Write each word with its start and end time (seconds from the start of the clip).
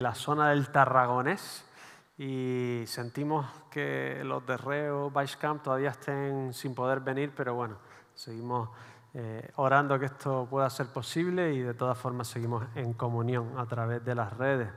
la 0.00 0.14
zona 0.14 0.50
del 0.50 0.70
Tarragonés 0.70 1.64
y 2.18 2.84
sentimos 2.86 3.46
que 3.68 4.22
los 4.22 4.46
de 4.46 4.56
Reo, 4.56 5.12
Camp 5.40 5.60
todavía 5.64 5.90
estén 5.90 6.54
sin 6.54 6.72
poder 6.72 7.00
venir, 7.00 7.32
pero 7.36 7.56
bueno, 7.56 7.78
seguimos 8.14 8.68
eh, 9.12 9.50
orando 9.56 9.98
que 9.98 10.04
esto 10.04 10.46
pueda 10.48 10.70
ser 10.70 10.86
posible 10.92 11.52
y 11.52 11.62
de 11.62 11.74
todas 11.74 11.98
formas 11.98 12.28
seguimos 12.28 12.64
en 12.76 12.92
comunión 12.92 13.58
a 13.58 13.66
través 13.66 14.04
de 14.04 14.14
las 14.14 14.36
redes. 14.36 14.68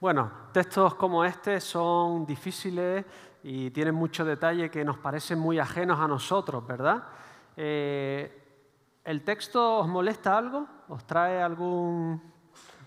Bueno, 0.00 0.30
textos 0.52 0.94
como 0.94 1.24
este 1.24 1.60
son 1.60 2.24
difíciles 2.24 3.04
y 3.42 3.72
tienen 3.72 3.96
mucho 3.96 4.24
detalle 4.24 4.70
que 4.70 4.84
nos 4.84 4.98
parecen 4.98 5.40
muy 5.40 5.58
ajenos 5.58 5.98
a 5.98 6.06
nosotros, 6.06 6.64
¿verdad? 6.64 7.02
Eh, 7.56 9.00
¿El 9.04 9.24
texto 9.24 9.80
os 9.80 9.88
molesta 9.88 10.38
algo? 10.38 10.64
¿Os 10.90 11.04
trae 11.04 11.42
algún 11.42 12.37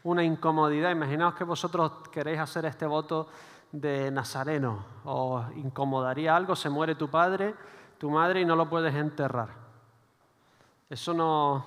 una 0.03 0.23
incomodidad. 0.23 0.91
Imaginaos 0.91 1.35
que 1.35 1.43
vosotros 1.43 2.07
queréis 2.11 2.39
hacer 2.39 2.65
este 2.65 2.85
voto 2.85 3.27
de 3.71 4.11
Nazareno. 4.11 4.83
¿Os 5.05 5.45
incomodaría 5.55 6.35
algo? 6.35 6.55
Se 6.55 6.69
muere 6.69 6.95
tu 6.95 7.09
padre, 7.09 7.55
tu 7.97 8.09
madre 8.09 8.41
y 8.41 8.45
no 8.45 8.55
lo 8.55 8.69
puedes 8.69 8.93
enterrar. 8.93 9.49
Eso 10.89 11.13
nos 11.13 11.63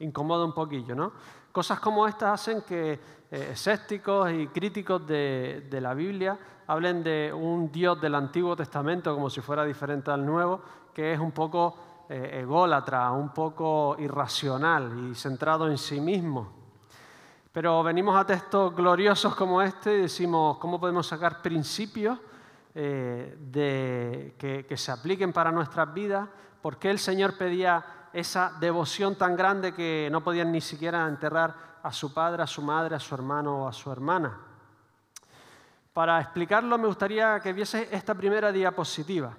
incomoda 0.00 0.44
un 0.44 0.52
poquillo, 0.52 0.94
¿no? 0.94 1.12
Cosas 1.52 1.80
como 1.80 2.06
estas 2.06 2.40
hacen 2.40 2.62
que 2.62 2.92
eh, 2.92 3.48
escépticos 3.52 4.30
y 4.32 4.48
críticos 4.48 5.06
de, 5.06 5.78
la 5.80 5.94
Biblia 5.94 6.38
hablen 6.66 7.02
de 7.02 7.32
un 7.32 7.70
Dios 7.70 8.00
del 8.00 8.14
Antiguo 8.14 8.56
Testamento 8.56 9.14
como 9.14 9.28
si 9.30 9.40
fuera 9.40 9.64
diferente 9.64 10.10
al 10.10 10.24
Nuevo, 10.24 10.60
que 10.94 11.12
es 11.12 11.18
un 11.18 11.32
poco 11.32 11.76
eh, 12.08 12.40
ególatra, 12.42 13.10
un 13.12 13.30
poco 13.30 13.96
irracional 13.98 15.10
y 15.10 15.14
centrado 15.14 15.68
en 15.68 15.78
sí 15.78 16.00
mismo. 16.00 16.59
Pero 17.52 17.82
venimos 17.82 18.16
a 18.16 18.24
textos 18.24 18.74
gloriosos 18.76 19.34
como 19.34 19.60
este 19.60 19.98
y 19.98 20.02
decimos, 20.02 20.58
¿cómo 20.58 20.78
podemos 20.78 21.08
sacar 21.08 21.42
principios 21.42 22.16
eh, 22.76 23.36
de, 23.40 24.36
que, 24.38 24.76
se 24.76 24.92
apliquen 24.92 25.32
para 25.32 25.50
nuestras 25.50 25.92
vidas? 25.92 26.28
¿Por 26.62 26.78
qué 26.78 26.90
el 26.90 27.00
Señor 27.00 27.36
pedía 27.36 28.08
esa 28.12 28.52
devoción 28.60 29.16
tan 29.16 29.34
grande 29.34 29.74
que 29.74 30.08
no 30.12 30.22
podían 30.22 30.52
ni 30.52 30.60
siquiera 30.60 31.08
enterrar 31.08 31.80
a 31.82 31.92
su 31.92 32.14
padre, 32.14 32.44
a 32.44 32.46
su 32.46 32.62
madre, 32.62 32.94
a 32.94 33.00
su 33.00 33.16
hermano 33.16 33.64
o 33.64 33.68
a 33.68 33.72
su 33.72 33.90
hermana? 33.90 34.38
Para 35.92 36.20
explicarlo 36.20 36.78
me 36.78 36.86
gustaría 36.86 37.40
que 37.40 37.52
viese 37.52 37.88
esta 37.90 38.14
primera 38.14 38.52
diapositiva. 38.52 39.36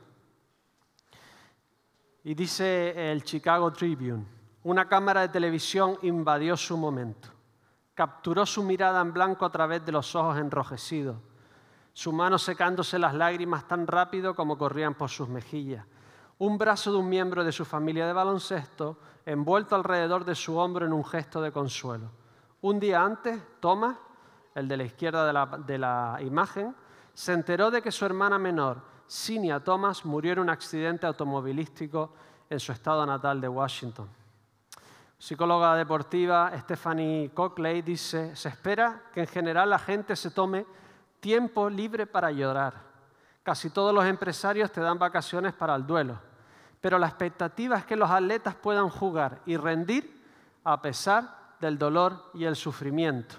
Y 2.26 2.34
dice 2.34 3.10
el 3.10 3.24
Chicago 3.24 3.72
Tribune, 3.72 4.26
una 4.64 4.86
cámara 4.90 5.22
de 5.22 5.30
televisión 5.30 5.98
invadió 6.02 6.58
su 6.58 6.76
momento 6.76 7.41
capturó 7.94 8.46
su 8.46 8.64
mirada 8.64 9.02
en 9.02 9.14
blanco 9.14 9.46
a 9.46 9.52
través 9.52 9.86
de 9.86 9.92
los 9.92 10.16
ojos 10.16 10.38
enrojecidos, 10.38 11.18
su 11.94 12.14
mano 12.14 12.38
secándose 12.38 12.98
las 12.98 13.14
lágrimas 13.14 13.68
tan 13.68 13.86
rápido 13.86 14.34
como 14.34 14.58
corrían 14.58 14.94
por 14.94 15.10
sus 15.10 15.28
mejillas. 15.28 15.86
Un 16.40 16.58
brazo 16.58 16.92
de 16.92 16.98
un 16.98 17.10
miembro 17.10 17.44
de 17.44 17.52
su 17.52 17.66
familia 17.66 18.08
de 18.08 18.14
baloncesto 18.14 18.98
envuelto 19.26 19.76
alrededor 19.76 20.26
de 20.26 20.36
su 20.36 20.58
hombro 20.58 20.86
en 20.86 20.94
un 20.94 21.06
gesto 21.06 21.42
de 21.42 21.52
consuelo. 21.52 22.10
Un 22.62 22.80
día 22.80 23.04
antes, 23.04 23.40
Thomas, 23.60 23.98
el 24.56 24.68
de 24.68 24.78
la 24.78 24.84
izquierda 24.84 25.58
de 25.58 25.78
la, 25.78 26.18
imagen, 26.22 26.76
se 27.14 27.34
enteró 27.34 27.70
de 27.70 27.82
que 27.82 27.92
su 27.92 28.06
hermana 28.06 28.40
menor, 28.40 28.82
Sinia 29.06 29.60
Thomas, 29.60 30.06
murió 30.06 30.34
en 30.34 30.40
un 30.40 30.50
accidente 30.50 31.06
automovilístico 31.06 32.14
en 32.50 32.60
su 32.60 32.72
estado 32.72 33.06
natal 33.06 33.42
de 33.42 33.50
Washington 33.50 34.21
psicóloga 35.22 35.76
deportiva 35.76 36.52
Stephanie 36.62 37.30
Cockley 37.30 37.84
dice, 37.84 38.36
se 38.36 38.50
espera 38.50 39.04
que 39.14 39.20
en 39.20 39.28
general 39.28 39.70
la 39.70 39.78
gente 39.78 40.16
se 40.16 40.32
tome 40.32 40.66
tiempo 41.20 41.70
libre 41.70 42.08
para 42.08 42.32
llorar. 42.32 42.74
Casi 43.44 43.70
todos 43.70 43.94
los 43.94 44.04
empresarios 44.04 44.72
te 44.72 44.82
dan 44.82 44.98
vacaciones 44.98 45.54
para 45.54 45.76
el 45.76 45.86
duelo, 45.86 46.20
pero 46.82 46.98
la 46.98 47.06
expectativa 47.06 47.78
es 47.78 47.86
que 47.86 47.96
los 47.96 48.10
atletas 48.10 48.56
puedan 48.56 48.90
jugar 48.90 49.42
y 49.46 49.58
rendir 49.58 50.26
a 50.64 50.82
pesar 50.82 51.56
del 51.60 51.78
dolor 51.78 52.32
y 52.34 52.46
el 52.46 52.56
sufrimiento. 52.56 53.36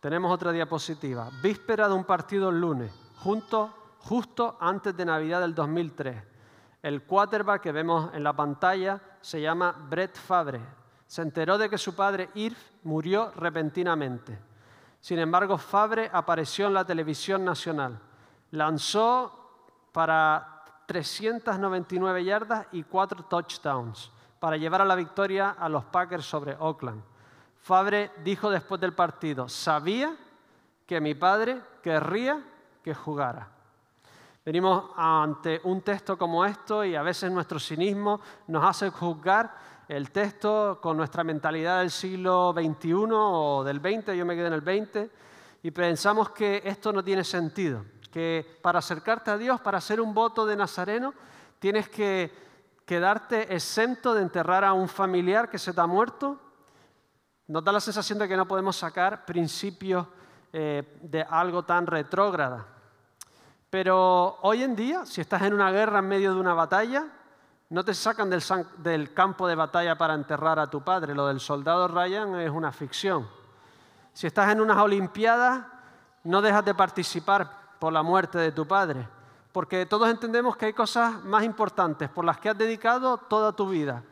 Tenemos 0.00 0.32
otra 0.32 0.50
diapositiva. 0.50 1.30
Víspera 1.40 1.86
de 1.86 1.94
un 1.94 2.04
partido 2.04 2.50
el 2.50 2.60
lunes, 2.60 2.92
justo 3.14 4.56
antes 4.60 4.96
de 4.96 5.04
Navidad 5.04 5.42
del 5.42 5.54
2003 5.54 6.35
el 6.86 7.02
quarterback 7.02 7.62
que 7.62 7.72
vemos 7.72 8.14
en 8.14 8.22
la 8.22 8.32
pantalla 8.32 9.00
se 9.20 9.40
llama 9.40 9.72
Brett 9.72 10.16
Favre. 10.16 10.60
Se 11.04 11.20
enteró 11.20 11.58
de 11.58 11.68
que 11.68 11.78
su 11.78 11.96
padre 11.96 12.30
Irv 12.34 12.56
murió 12.84 13.32
repentinamente. 13.34 14.38
Sin 15.00 15.18
embargo, 15.18 15.58
Favre 15.58 16.08
apareció 16.12 16.68
en 16.68 16.74
la 16.74 16.84
televisión 16.84 17.44
nacional. 17.44 17.98
Lanzó 18.52 19.66
para 19.90 20.62
399 20.86 22.24
yardas 22.24 22.68
y 22.70 22.84
cuatro 22.84 23.24
touchdowns 23.24 24.12
para 24.38 24.56
llevar 24.56 24.82
a 24.82 24.84
la 24.84 24.94
victoria 24.94 25.56
a 25.58 25.68
los 25.68 25.86
Packers 25.86 26.24
sobre 26.24 26.54
Oakland. 26.54 27.02
Favre 27.62 28.12
dijo 28.22 28.48
después 28.48 28.80
del 28.80 28.92
partido, 28.92 29.48
sabía 29.48 30.16
que 30.86 31.00
mi 31.00 31.16
padre 31.16 31.60
querría 31.82 32.40
que 32.84 32.94
jugara. 32.94 33.55
Venimos 34.46 34.92
ante 34.94 35.60
un 35.64 35.82
texto 35.82 36.16
como 36.16 36.44
esto 36.44 36.84
y 36.84 36.94
a 36.94 37.02
veces 37.02 37.32
nuestro 37.32 37.58
cinismo 37.58 38.20
nos 38.46 38.64
hace 38.64 38.90
juzgar 38.90 39.52
el 39.88 40.12
texto 40.12 40.78
con 40.80 40.96
nuestra 40.96 41.24
mentalidad 41.24 41.80
del 41.80 41.90
siglo 41.90 42.54
XXI 42.56 43.08
o 43.10 43.64
del 43.64 43.80
XX, 43.80 44.12
yo 44.16 44.24
me 44.24 44.36
quedé 44.36 44.46
en 44.46 44.52
el 44.52 44.60
XX, 44.60 45.10
y 45.64 45.72
pensamos 45.72 46.30
que 46.30 46.62
esto 46.64 46.92
no 46.92 47.02
tiene 47.02 47.24
sentido, 47.24 47.86
que 48.12 48.58
para 48.62 48.78
acercarte 48.78 49.32
a 49.32 49.36
Dios, 49.36 49.60
para 49.60 49.78
hacer 49.78 50.00
un 50.00 50.14
voto 50.14 50.46
de 50.46 50.54
Nazareno, 50.54 51.12
tienes 51.58 51.88
que 51.88 52.32
quedarte 52.84 53.52
exento 53.52 54.14
de 54.14 54.22
enterrar 54.22 54.62
a 54.62 54.74
un 54.74 54.88
familiar 54.88 55.50
que 55.50 55.58
se 55.58 55.72
te 55.72 55.80
ha 55.80 55.88
muerto. 55.88 56.38
Nos 57.48 57.64
da 57.64 57.72
la 57.72 57.80
sensación 57.80 58.20
de 58.20 58.28
que 58.28 58.36
no 58.36 58.46
podemos 58.46 58.76
sacar 58.76 59.26
principios 59.26 60.06
eh, 60.52 60.98
de 61.02 61.22
algo 61.22 61.64
tan 61.64 61.84
retrógrada. 61.84 62.75
Pero 63.70 64.38
hoy 64.42 64.62
en 64.62 64.76
día, 64.76 65.04
si 65.04 65.20
estás 65.20 65.42
en 65.42 65.54
una 65.54 65.70
guerra 65.70 65.98
en 65.98 66.08
medio 66.08 66.34
de 66.34 66.40
una 66.40 66.54
batalla, 66.54 67.06
no 67.68 67.84
te 67.84 67.94
sacan 67.94 68.30
del, 68.30 69.12
campo 69.12 69.48
de 69.48 69.56
batalla 69.56 69.98
para 69.98 70.14
enterrar 70.14 70.58
a 70.58 70.70
tu 70.70 70.82
padre. 70.82 71.14
Lo 71.14 71.26
del 71.26 71.40
soldado 71.40 71.88
Ryan 71.88 72.36
es 72.36 72.50
una 72.50 72.70
ficción. 72.70 73.28
Si 74.12 74.26
estás 74.26 74.52
en 74.52 74.60
unas 74.60 74.78
Olimpiadas, 74.78 75.64
no 76.24 76.40
dejas 76.42 76.64
de 76.64 76.74
participar 76.74 77.50
por 77.80 77.92
la 77.92 78.02
muerte 78.02 78.38
de 78.38 78.52
tu 78.52 78.66
padre. 78.66 79.08
Porque 79.50 79.84
todos 79.84 80.08
entendemos 80.08 80.56
que 80.56 80.66
hay 80.66 80.72
cosas 80.72 81.24
más 81.24 81.42
importantes 81.42 82.08
por 82.08 82.24
las 82.24 82.38
que 82.38 82.50
has 82.50 82.58
dedicado 82.58 83.18
toda 83.18 83.52
tu 83.52 83.68
vida, 83.68 84.02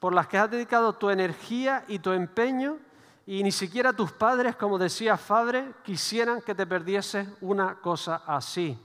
por 0.00 0.14
las 0.14 0.26
que 0.28 0.38
has 0.38 0.50
dedicado 0.50 0.94
tu 0.94 1.10
energía 1.10 1.84
y 1.88 1.98
tu 1.98 2.12
empeño, 2.12 2.78
y 3.26 3.42
ni 3.42 3.52
siquiera 3.52 3.92
tus 3.92 4.12
padres, 4.12 4.56
como 4.56 4.78
decía 4.78 5.16
Fabre, 5.16 5.72
quisieran 5.82 6.40
que 6.40 6.54
te 6.54 6.66
perdieses 6.66 7.28
una 7.40 7.74
cosa 7.76 8.22
así. 8.26 8.78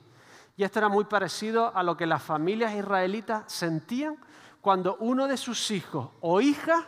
Y 0.59 0.66
esto 0.66 0.80
era 0.80 0.90
muy 0.90 1.06
parecido 1.06 1.74
a 1.74 1.81
lo 1.84 1.96
que 1.96 2.06
las 2.06 2.22
familias 2.22 2.74
israelitas 2.74 3.50
sentían 3.50 4.18
cuando 4.59 4.97
uno 5.00 5.25
de 5.25 5.38
sus 5.38 5.72
hijos 5.72 6.09
o 6.20 6.42
hijas 6.42 6.84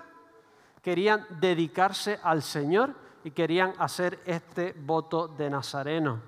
querían 0.82 1.26
dedicarse 1.40 2.20
al 2.22 2.44
Señor 2.44 2.94
y 3.24 3.32
querían 3.32 3.74
hacer 3.78 4.20
este 4.26 4.74
voto 4.74 5.30
de 5.30 5.50
Nazareno. 5.50 6.22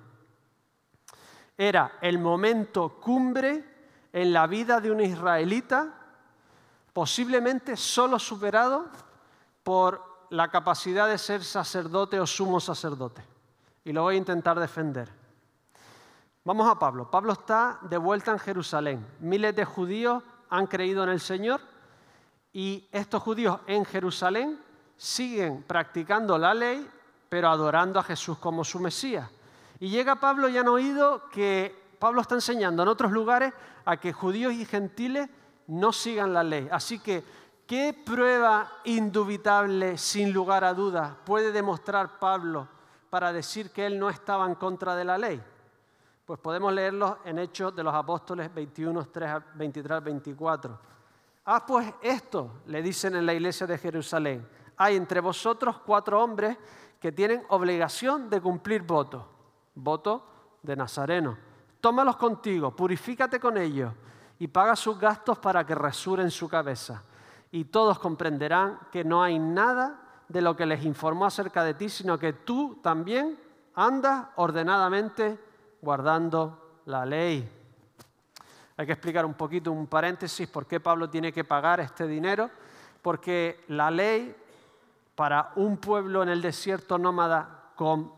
Era 1.57 1.97
el 1.99 2.17
momento 2.17 2.97
cumbre 3.01 3.65
en 4.13 4.31
la 4.31 4.47
vida 4.47 4.79
de 4.79 4.91
un 4.91 5.01
israelita, 5.01 5.93
posiblemente 6.93 7.75
solo 7.75 8.19
superado 8.19 8.85
por 9.63 10.27
la 10.29 10.47
capacidad 10.47 11.09
de 11.09 11.17
ser 11.17 11.43
sacerdote 11.43 12.21
o 12.21 12.25
sumo 12.25 12.61
sacerdote. 12.61 13.21
Y 13.83 13.91
lo 13.91 14.03
voy 14.03 14.15
a 14.15 14.19
intentar 14.19 14.57
defender. 14.57 15.22
Vamos 16.45 16.69
a 16.69 16.77
Pablo. 16.77 17.09
Pablo 17.09 17.31
está 17.31 17.79
de 17.83 17.97
vuelta 17.97 18.31
en 18.31 18.39
Jerusalén. 18.39 19.07
Miles 19.21 19.55
de 19.55 19.63
judíos 19.63 20.21
han 20.49 20.67
creído 20.67 21.03
en 21.03 21.09
el 21.09 21.21
Señor 21.21 21.61
y 22.51 22.85
estos 22.91 23.23
judíos 23.23 23.61
en 23.65 23.85
Jerusalén 23.85 24.59
siguen 24.97 25.63
practicando 25.63 26.37
la 26.37 26.53
ley, 26.53 26.85
pero 27.29 27.47
adorando 27.47 27.97
a 27.97 28.03
Jesús 28.03 28.37
como 28.39 28.65
su 28.65 28.81
Mesías. 28.81 29.29
Y 29.79 29.87
llega 29.87 30.19
Pablo 30.19 30.49
y 30.49 30.57
han 30.57 30.67
oído 30.67 31.29
que 31.29 31.95
Pablo 31.97 32.19
está 32.19 32.35
enseñando 32.35 32.83
en 32.83 32.89
otros 32.89 33.13
lugares 33.13 33.53
a 33.85 33.95
que 33.95 34.11
judíos 34.11 34.51
y 34.51 34.65
gentiles 34.65 35.29
no 35.67 35.93
sigan 35.93 36.33
la 36.33 36.43
ley. 36.43 36.67
Así 36.69 36.99
que, 36.99 37.23
¿qué 37.65 37.97
prueba 38.05 38.69
indubitable, 38.83 39.97
sin 39.97 40.33
lugar 40.33 40.65
a 40.65 40.73
dudas, 40.73 41.13
puede 41.23 41.53
demostrar 41.53 42.19
Pablo 42.19 42.67
para 43.09 43.31
decir 43.31 43.71
que 43.71 43.85
él 43.85 43.97
no 43.97 44.09
estaba 44.09 44.45
en 44.45 44.55
contra 44.55 44.93
de 44.97 45.05
la 45.05 45.17
ley? 45.17 45.41
Pues 46.25 46.39
podemos 46.39 46.71
leerlos 46.71 47.17
en 47.25 47.37
Hechos 47.37 47.75
de 47.75 47.83
los 47.83 47.93
Apóstoles 47.93 48.53
21, 48.53 49.07
23 49.55 49.91
al 49.91 50.01
24. 50.01 50.79
Ah, 51.43 51.65
pues 51.65 51.93
esto, 52.01 52.61
le 52.67 52.81
dicen 52.81 53.15
en 53.15 53.25
la 53.25 53.33
iglesia 53.33 53.67
de 53.67 53.77
Jerusalén, 53.77 54.47
hay 54.77 54.95
entre 54.95 55.19
vosotros 55.19 55.79
cuatro 55.85 56.23
hombres 56.23 56.57
que 57.01 57.11
tienen 57.11 57.43
obligación 57.49 58.29
de 58.29 58.39
cumplir 58.39 58.83
voto, 58.83 59.27
voto 59.75 60.25
de 60.61 60.77
Nazareno. 60.77 61.37
Tómalos 61.81 62.15
contigo, 62.15 62.73
purifícate 62.73 63.37
con 63.37 63.57
ellos 63.57 63.91
y 64.39 64.47
paga 64.47 64.77
sus 64.77 64.97
gastos 64.97 65.39
para 65.39 65.65
que 65.65 65.75
resuren 65.75 66.31
su 66.31 66.47
cabeza. 66.47 67.03
Y 67.51 67.65
todos 67.65 67.99
comprenderán 67.99 68.79
que 68.93 69.03
no 69.03 69.21
hay 69.21 69.37
nada 69.39 70.23
de 70.29 70.41
lo 70.41 70.55
que 70.55 70.65
les 70.65 70.85
informó 70.85 71.25
acerca 71.25 71.65
de 71.65 71.73
ti, 71.73 71.89
sino 71.89 72.17
que 72.17 72.31
tú 72.31 72.79
también 72.81 73.37
andas 73.75 74.27
ordenadamente 74.37 75.51
guardando 75.83 76.79
la 76.85 77.05
ley. 77.05 77.47
Hay 78.77 78.85
que 78.85 78.93
explicar 78.93 79.25
un 79.25 79.33
poquito, 79.33 79.71
un 79.71 79.87
paréntesis, 79.87 80.47
por 80.47 80.65
qué 80.65 80.79
Pablo 80.79 81.09
tiene 81.09 81.33
que 81.33 81.43
pagar 81.43 81.81
este 81.81 82.07
dinero. 82.07 82.49
Porque 83.01 83.65
la 83.67 83.91
ley 83.91 84.33
para 85.13 85.51
un 85.57 85.77
pueblo 85.77 86.23
en 86.23 86.29
el 86.29 86.41
desierto 86.41 86.97
nómada 86.97 87.71
con 87.75 88.11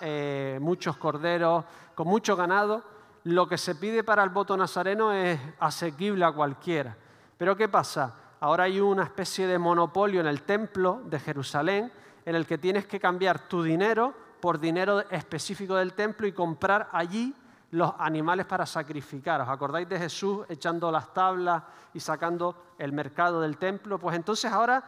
eh, 0.00 0.58
muchos 0.60 0.96
corderos, 0.96 1.64
con 1.94 2.06
mucho 2.06 2.36
ganado, 2.36 2.82
lo 3.24 3.48
que 3.48 3.58
se 3.58 3.74
pide 3.74 4.04
para 4.04 4.22
el 4.22 4.30
voto 4.30 4.56
nazareno 4.56 5.12
es 5.12 5.38
asequible 5.58 6.24
a 6.24 6.32
cualquiera. 6.32 6.96
Pero 7.36 7.56
¿qué 7.56 7.68
pasa? 7.68 8.14
Ahora 8.40 8.64
hay 8.64 8.80
una 8.80 9.02
especie 9.02 9.46
de 9.46 9.58
monopolio 9.58 10.20
en 10.20 10.26
el 10.26 10.42
templo 10.42 11.02
de 11.04 11.18
Jerusalén 11.18 11.92
en 12.24 12.34
el 12.34 12.46
que 12.46 12.58
tienes 12.58 12.86
que 12.86 13.00
cambiar 13.00 13.48
tu 13.48 13.62
dinero 13.62 14.23
por 14.44 14.60
dinero 14.60 15.00
específico 15.08 15.74
del 15.76 15.94
templo 15.94 16.26
y 16.26 16.32
comprar 16.32 16.90
allí 16.92 17.34
los 17.70 17.94
animales 17.98 18.44
para 18.44 18.66
sacrificar. 18.66 19.40
¿Os 19.40 19.48
acordáis 19.48 19.88
de 19.88 19.98
Jesús 19.98 20.44
echando 20.50 20.92
las 20.92 21.14
tablas 21.14 21.62
y 21.94 22.00
sacando 22.00 22.74
el 22.76 22.92
mercado 22.92 23.40
del 23.40 23.56
templo? 23.56 23.98
Pues 23.98 24.14
entonces 24.14 24.52
ahora 24.52 24.84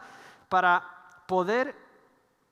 para 0.47 0.83
poder 1.25 1.75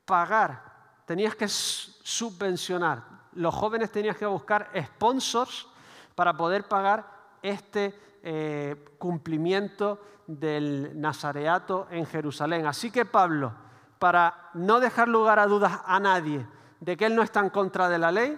pagar 0.04 0.64
tenías 1.06 1.36
que 1.36 1.48
subvencionar. 1.48 3.04
Los 3.34 3.54
jóvenes 3.54 3.92
tenían 3.92 4.16
que 4.16 4.26
buscar 4.26 4.72
sponsors 4.76 5.68
para 6.16 6.36
poder 6.36 6.68
pagar 6.68 7.06
este 7.44 8.18
eh, 8.24 8.84
cumplimiento 8.98 10.02
del 10.26 11.00
nazareato 11.00 11.86
en 11.92 12.08
Jerusalén. 12.08 12.66
Así 12.66 12.90
que 12.90 13.06
Pablo, 13.06 13.54
para 14.00 14.50
no 14.56 14.80
dejar 14.80 15.08
lugar 15.08 15.38
a 15.38 15.46
dudas 15.46 15.82
a 15.86 16.00
nadie 16.00 16.48
de 16.86 16.96
que 16.96 17.08
él 17.08 17.16
no 17.16 17.24
está 17.24 17.40
en 17.40 17.50
contra 17.50 17.90
de 17.90 17.98
la 17.98 18.12
ley, 18.12 18.38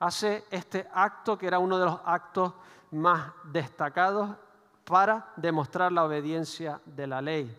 hace 0.00 0.44
este 0.50 0.86
acto 0.92 1.38
que 1.38 1.46
era 1.46 1.58
uno 1.58 1.78
de 1.78 1.86
los 1.86 1.98
actos 2.04 2.52
más 2.90 3.32
destacados 3.44 4.36
para 4.84 5.32
demostrar 5.36 5.90
la 5.90 6.04
obediencia 6.04 6.82
de 6.84 7.06
la 7.06 7.22
ley. 7.22 7.56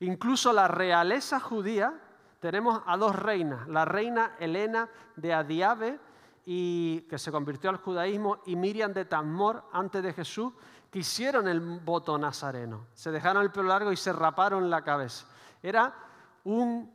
Incluso 0.00 0.50
la 0.50 0.66
realeza 0.66 1.40
judía, 1.40 1.92
tenemos 2.40 2.80
a 2.86 2.96
dos 2.96 3.14
reinas, 3.14 3.68
la 3.68 3.84
reina 3.84 4.34
Helena 4.38 4.88
de 5.14 5.34
Adiabe, 5.34 6.00
y, 6.46 7.02
que 7.02 7.18
se 7.18 7.30
convirtió 7.30 7.68
al 7.68 7.76
judaísmo, 7.76 8.38
y 8.46 8.56
Miriam 8.56 8.94
de 8.94 9.04
Tamor, 9.04 9.64
antes 9.72 10.02
de 10.02 10.14
Jesús, 10.14 10.54
que 10.90 11.00
hicieron 11.00 11.48
el 11.48 11.60
voto 11.60 12.16
nazareno. 12.16 12.86
Se 12.94 13.10
dejaron 13.10 13.42
el 13.42 13.52
pelo 13.52 13.68
largo 13.68 13.92
y 13.92 13.96
se 13.98 14.12
raparon 14.12 14.70
la 14.70 14.82
cabeza. 14.82 15.26
Era 15.62 15.94
un 16.44 16.90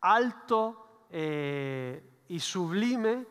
alto 0.00 0.87
eh, 1.10 2.24
y 2.28 2.40
sublime 2.40 3.26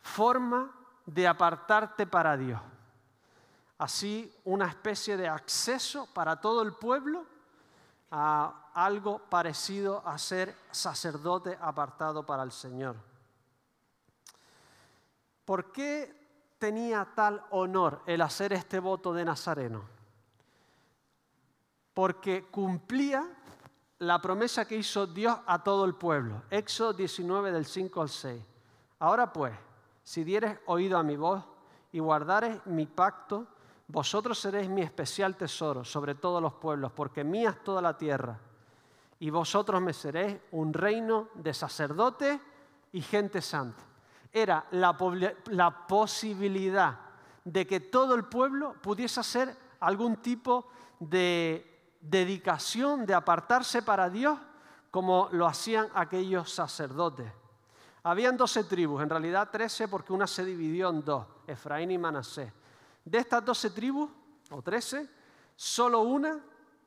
forma 0.00 0.70
de 1.06 1.26
apartarte 1.26 2.06
para 2.06 2.36
Dios. 2.36 2.60
Así 3.78 4.32
una 4.44 4.66
especie 4.66 5.16
de 5.16 5.28
acceso 5.28 6.08
para 6.14 6.40
todo 6.40 6.62
el 6.62 6.72
pueblo 6.74 7.26
a 8.10 8.70
algo 8.74 9.18
parecido 9.18 10.02
a 10.06 10.16
ser 10.18 10.56
sacerdote 10.70 11.58
apartado 11.60 12.24
para 12.24 12.42
el 12.42 12.52
Señor. 12.52 12.96
¿Por 15.44 15.72
qué 15.72 16.54
tenía 16.58 17.06
tal 17.14 17.44
honor 17.50 18.02
el 18.06 18.22
hacer 18.22 18.52
este 18.52 18.78
voto 18.78 19.12
de 19.12 19.24
Nazareno? 19.24 19.82
Porque 21.92 22.46
cumplía 22.50 23.28
la 23.98 24.20
promesa 24.20 24.66
que 24.66 24.76
hizo 24.76 25.06
Dios 25.06 25.38
a 25.46 25.62
todo 25.62 25.84
el 25.84 25.94
pueblo. 25.94 26.42
Éxodo 26.50 26.92
19 26.92 27.52
del 27.52 27.64
5 27.64 28.02
al 28.02 28.08
6. 28.08 28.42
Ahora 28.98 29.32
pues, 29.32 29.52
si 30.02 30.24
dieres 30.24 30.58
oído 30.66 30.98
a 30.98 31.02
mi 31.02 31.16
voz 31.16 31.42
y 31.92 31.98
guardares 32.00 32.64
mi 32.66 32.86
pacto, 32.86 33.46
vosotros 33.86 34.38
seréis 34.38 34.68
mi 34.68 34.82
especial 34.82 35.36
tesoro 35.36 35.84
sobre 35.84 36.14
todos 36.14 36.42
los 36.42 36.54
pueblos, 36.54 36.92
porque 36.92 37.22
mía 37.22 37.50
es 37.50 37.62
toda 37.62 37.82
la 37.82 37.96
tierra. 37.96 38.38
Y 39.20 39.30
vosotros 39.30 39.80
me 39.80 39.92
seréis 39.92 40.36
un 40.52 40.72
reino 40.72 41.28
de 41.34 41.54
sacerdotes 41.54 42.40
y 42.92 43.00
gente 43.00 43.40
santa. 43.40 43.82
Era 44.32 44.66
la, 44.72 44.96
la 45.46 45.86
posibilidad 45.86 46.98
de 47.44 47.66
que 47.66 47.80
todo 47.80 48.14
el 48.14 48.24
pueblo 48.24 48.74
pudiese 48.82 49.20
hacer 49.20 49.56
algún 49.80 50.16
tipo 50.16 50.66
de 50.98 51.73
dedicación, 52.08 53.06
de 53.06 53.14
apartarse 53.14 53.82
para 53.82 54.10
Dios, 54.10 54.38
como 54.90 55.28
lo 55.32 55.46
hacían 55.46 55.88
aquellos 55.94 56.52
sacerdotes. 56.52 57.32
Habían 58.02 58.36
doce 58.36 58.64
tribus, 58.64 59.02
en 59.02 59.10
realidad 59.10 59.48
trece 59.50 59.88
porque 59.88 60.12
una 60.12 60.26
se 60.26 60.44
dividió 60.44 60.90
en 60.90 61.02
dos, 61.02 61.26
Efraín 61.46 61.90
y 61.90 61.98
Manasés. 61.98 62.52
De 63.04 63.18
estas 63.18 63.44
doce 63.44 63.70
tribus, 63.70 64.10
o 64.50 64.60
trece, 64.62 65.08
solo 65.56 66.02
una 66.02 66.38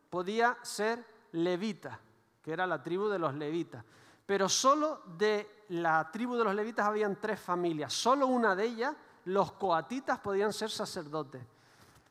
podía 0.10 0.58
ser 0.62 1.04
levita, 1.32 2.00
que 2.42 2.54
era 2.54 2.68
la 2.68 2.82
tribu 2.84 3.08
de 3.08 3.20
los 3.20 3.34
levitas. 3.34 3.84
Pero 4.26 4.48
solo 4.48 5.02
de 5.18 5.64
la 5.70 6.12
tribu 6.12 6.36
de 6.36 6.44
los 6.44 6.54
levitas 6.54 6.86
habían 6.86 7.20
tres 7.20 7.40
familias. 7.40 7.94
Solo 7.94 8.28
una 8.28 8.56
de 8.56 8.66
ellas, 8.66 8.96
los 9.26 9.54
coatitas, 9.54 10.20
podían 10.20 10.54
ser 10.54 10.70
sacerdotes. 10.70 11.42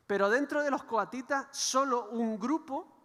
Pero 0.06 0.28
dentro 0.28 0.62
de 0.62 0.70
los 0.70 0.84
coatitas, 0.84 1.46
solo 1.52 2.08
un 2.10 2.38
grupo 2.38 2.95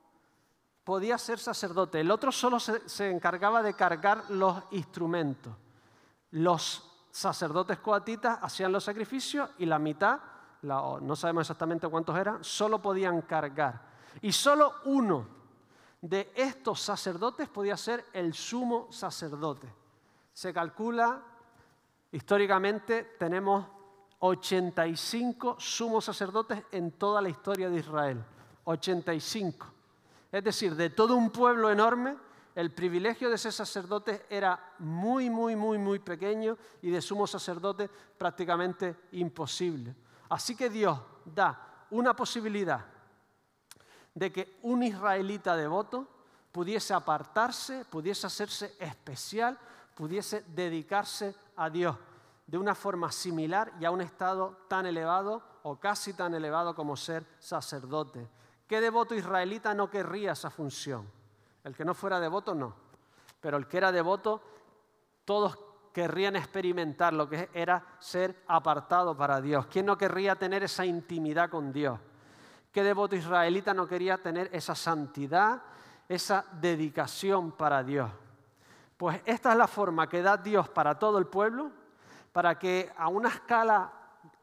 podía 0.84 1.18
ser 1.18 1.40
sacerdote. 1.40 2.00
El 2.00 2.12
otro 2.12 2.32
solo 2.32 2.60
se, 2.60 3.10
encargaba 3.10 3.62
de 3.62 3.74
cargar 3.74 4.30
los 4.30 4.64
instrumentos 4.72 5.54
los 6.32 6.90
sacerdotes 7.12 7.80
coatitas 7.80 8.40
hacían 8.42 8.72
los 8.72 8.84
sacrificios 8.84 9.50
y 9.58 9.66
la 9.66 9.80
mitad, 9.80 10.20
no 10.62 11.16
sabemos 11.16 11.42
exactamente 11.42 11.88
cuántos 11.88 12.18
eran, 12.18 12.44
solo 12.44 12.82
podían 12.82 13.22
cargar. 13.22 13.82
Y 14.22 14.32
solo 14.32 14.76
uno 14.86 15.28
de 16.02 16.32
estos 16.36 16.80
sacerdotes 16.82 17.50
podía 17.50 17.78
ser 17.78 18.06
el 18.14 18.34
sumo 18.34 18.88
sacerdote. 18.92 19.72
Se 20.34 20.54
calcula, 20.54 21.22
históricamente 22.12 23.16
tenemos 23.20 23.66
85 24.20 25.58
sumos 25.60 26.06
sacerdotes 26.06 26.64
en 26.72 26.92
toda 26.92 27.22
la 27.22 27.30
historia 27.30 27.70
de 27.70 27.78
Israel. 27.78 28.24
85. 28.64 29.68
Es 30.32 30.44
decir, 30.44 30.76
de 30.76 30.90
todo 30.90 31.16
un 31.16 31.30
pueblo 31.30 31.70
enorme, 31.70 32.16
el 32.56 32.72
privilegio 32.72 33.30
de 33.30 33.38
ser 33.38 33.54
sacerdote 33.54 34.26
era 34.30 34.74
muy, 34.80 35.30
muy, 35.30 35.56
muy, 35.56 35.78
muy 35.78 36.00
pequeño 36.00 36.58
y 36.82 36.90
de 36.90 37.02
sumo 37.02 37.26
sacerdote 37.28 37.90
prácticamente 38.18 38.96
imposible. 39.14 39.96
Así 40.30 40.56
que 40.56 40.70
Dios 40.70 41.00
da 41.26 41.86
una 41.92 42.16
posibilidad 42.16 42.86
de 44.14 44.32
que 44.32 44.60
un 44.64 44.84
israelita 44.84 45.56
devoto 45.56 46.08
pudiese 46.52 46.94
apartarse, 46.94 47.86
pudiese 47.86 48.28
hacerse 48.28 48.76
especial, 48.80 49.58
pudiese 49.96 50.44
dedicarse 50.48 51.36
a 51.56 51.70
Dios 51.70 51.96
de 52.46 52.58
una 52.58 52.76
forma 52.76 53.12
similar 53.12 53.72
y 53.80 53.86
a 53.86 53.92
un 53.92 54.02
estado 54.02 54.66
tan 54.68 54.86
elevado 54.86 55.42
o 55.64 55.80
casi 55.80 56.14
tan 56.14 56.34
elevado 56.34 56.76
como 56.76 56.98
ser 56.98 57.26
sacerdote. 57.40 58.28
¿Qué 58.72 58.80
devoto 58.80 59.14
israelita 59.14 59.74
no 59.74 59.90
querría 59.90 60.32
esa 60.32 60.50
función? 60.50 61.06
El 61.62 61.76
que 61.76 61.84
no 61.84 61.94
fuera 61.94 62.22
devoto, 62.22 62.56
no. 62.56 62.74
Pero 63.42 63.58
el 63.58 63.68
que 63.68 63.76
era 63.76 63.92
devoto, 63.92 64.42
todos 65.26 65.60
querrían 65.92 66.38
experimentar 66.38 67.12
lo 67.12 67.28
que 67.28 67.50
era 67.54 67.84
ser 68.00 68.44
apartado 68.48 69.14
para 69.18 69.42
Dios. 69.42 69.66
¿Quién 69.66 69.88
no 69.88 69.98
querría 69.98 70.38
tener 70.38 70.64
esa 70.64 70.86
intimidad 70.86 71.50
con 71.50 71.74
Dios? 71.74 72.00
¿Qué 72.72 72.82
devoto 72.82 73.18
israelita 73.18 73.74
no 73.74 73.86
quería 73.86 74.20
tener 74.20 74.50
esa 74.54 74.74
santidad, 74.74 75.64
esa 76.08 76.46
dedicación 76.54 77.52
para 77.52 77.84
Dios? 77.84 78.10
Pues 78.96 79.20
esta 79.26 79.52
es 79.52 79.58
la 79.58 79.68
forma 79.68 80.08
que 80.08 80.22
da 80.22 80.38
Dios 80.38 80.70
para 80.70 80.98
todo 80.98 81.18
el 81.18 81.28
pueblo, 81.28 81.72
para 82.32 82.58
que 82.58 82.90
a 82.96 83.10
una 83.10 83.28
escala 83.28 83.92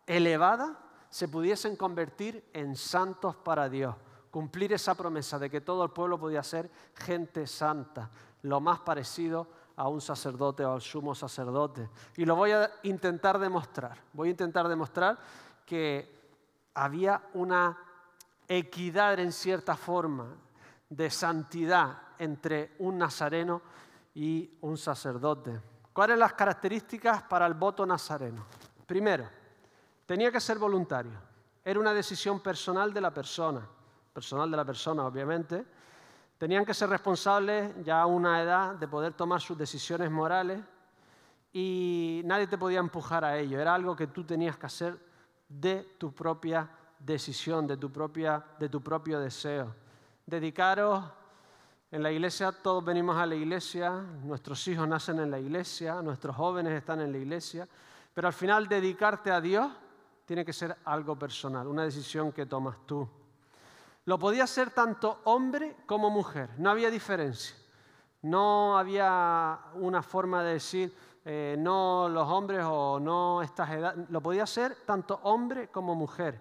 elevada 0.07 0.77
se 1.09 1.29
pudiesen 1.29 1.77
convertir 1.77 2.45
en 2.53 2.77
santos 2.77 3.35
para 3.35 3.71
Dios 3.71 3.95
cumplir 4.31 4.73
esa 4.73 4.95
promesa 4.95 5.39
de 5.39 5.51
que 5.51 5.61
todo 5.61 5.85
el 5.85 5.91
pueblo 5.91 6.19
podía 6.19 6.43
ser 6.43 6.71
gente 6.95 7.47
santa, 7.47 8.11
lo 8.43 8.61
más 8.61 8.81
parecido 8.81 9.47
a 9.77 9.89
un 9.89 10.01
sacerdote 10.01 10.65
o 10.65 10.75
al 10.75 10.81
sumo 10.81 11.15
sacerdote. 11.15 11.89
Y 12.17 12.25
lo 12.25 12.35
voy 12.37 12.51
a 12.53 12.71
intentar 12.83 13.39
demostrar. 13.39 13.97
Voy 14.13 14.29
a 14.29 14.33
intentar 14.33 14.69
demostrar 14.69 15.19
que 15.65 16.19
había 16.75 17.23
una 17.35 17.79
equidad 18.49 19.19
en 19.21 19.33
cierta 19.33 19.77
forma 19.77 20.35
de 20.89 21.11
santidad 21.11 21.99
entre 22.19 22.75
un 22.79 22.99
nazareno 22.99 23.63
y 24.15 24.51
un 24.63 24.77
sacerdote. 24.77 25.61
¿Cuáles 25.93 26.15
son 26.15 26.21
las 26.21 26.33
características 26.33 27.23
para 27.23 27.47
el 27.47 27.55
voto 27.55 27.85
nazareno? 27.87 28.47
Primero, 28.87 29.29
tenía 30.07 30.33
que 30.33 30.41
ser 30.41 30.59
voluntario. 30.59 31.13
Era 31.65 31.79
una 31.79 31.93
decisión 31.93 32.41
personal 32.41 32.93
de 32.93 33.01
la 33.01 33.13
persona, 33.13 33.69
personal 34.19 34.51
de 34.51 34.57
la 34.57 34.65
persona 34.65 35.07
obviamente. 35.07 35.65
Tenían 36.39 36.65
que 36.65 36.75
ser 36.75 36.89
responsables 36.89 37.73
ya 37.85 38.01
a 38.01 38.07
una 38.07 38.43
edad 38.43 38.75
de 38.75 38.89
poder 38.89 39.13
tomar 39.13 39.41
sus 39.41 39.57
decisiones 39.57 40.11
morales 40.11 40.61
y 41.53 42.23
nadie 42.25 42.49
te 42.49 42.59
podía 42.59 42.81
empujar 42.81 43.25
a 43.25 43.39
ello. 43.39 43.61
Era 43.61 43.77
algo 43.77 43.95
que 43.95 44.09
tú 44.09 44.25
tenías 44.25 44.57
que 44.57 44.67
hacer 44.67 44.99
de 45.49 45.95
tu 45.99 46.13
propia 46.13 46.69
decisión, 46.99 47.65
de 47.69 47.77
tu, 47.77 47.93
propia, 47.93 48.45
de 48.59 48.69
tu 48.69 48.83
propio 48.83 49.21
deseo. 49.21 49.73
Dedicaros 50.27 51.05
en 51.93 52.03
la 52.03 52.11
iglesia, 52.11 52.51
todos 52.51 52.85
venimos 52.85 53.17
a 53.17 53.25
la 53.25 53.37
iglesia, 53.37 53.93
nuestros 54.25 54.67
hijos 54.67 54.89
nacen 54.89 55.21
en 55.21 55.31
la 55.31 55.39
iglesia, 55.39 56.03
nuestros 56.03 56.35
jóvenes 56.35 56.73
están 56.73 57.01
en 57.03 57.13
la 57.13 57.19
iglesia, 57.19 57.69
pero 58.13 58.27
al 58.27 58.35
final 58.35 58.67
dedicarte 58.67 59.31
a 59.31 59.41
Dios 59.41 59.71
tiene 60.27 60.45
que 60.45 60.53
ser 60.53 60.77
algo 60.87 61.17
personal, 61.17 61.69
una 61.69 61.85
decisión 61.85 62.33
que 62.33 62.47
tomas 62.47 62.85
tú. 62.85 63.09
Lo 64.09 64.19
podía 64.19 64.47
ser 64.47 64.71
tanto 64.71 65.21
hombre 65.25 65.77
como 65.85 66.09
mujer, 66.09 66.49
no 66.57 66.71
había 66.71 66.91
diferencia. 66.91 67.55
No 68.23 68.79
había 68.79 69.59
una 69.75 70.03
forma 70.03 70.43
de 70.43 70.55
decir, 70.55 70.97
eh, 71.27 71.57
no 71.59 72.09
los 72.09 72.27
hombres 72.27 72.65
o 72.67 72.99
no 72.99 73.43
estas 73.43 73.69
edades, 73.69 74.09
lo 74.09 74.23
podía 74.23 74.47
ser 74.47 74.77
tanto 74.87 75.21
hombre 75.25 75.69
como 75.69 75.95
mujer. 75.95 76.41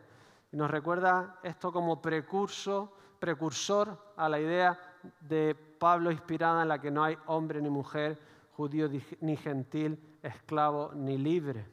Y 0.50 0.56
nos 0.56 0.72
recuerda 0.72 1.40
esto 1.44 1.74
como 1.74 2.02
precurso, 2.02 2.94
precursor 3.20 4.14
a 4.16 4.30
la 4.30 4.40
idea 4.40 4.80
de 5.20 5.54
Pablo 5.54 6.10
inspirada 6.10 6.62
en 6.62 6.70
la 6.70 6.80
que 6.80 6.90
no 6.90 7.04
hay 7.04 7.18
hombre 7.26 7.62
ni 7.62 7.70
mujer, 7.70 8.18
judío 8.56 8.88
ni 9.20 9.36
gentil, 9.36 10.18
esclavo 10.24 10.92
ni 10.94 11.18
libre. 11.18 11.66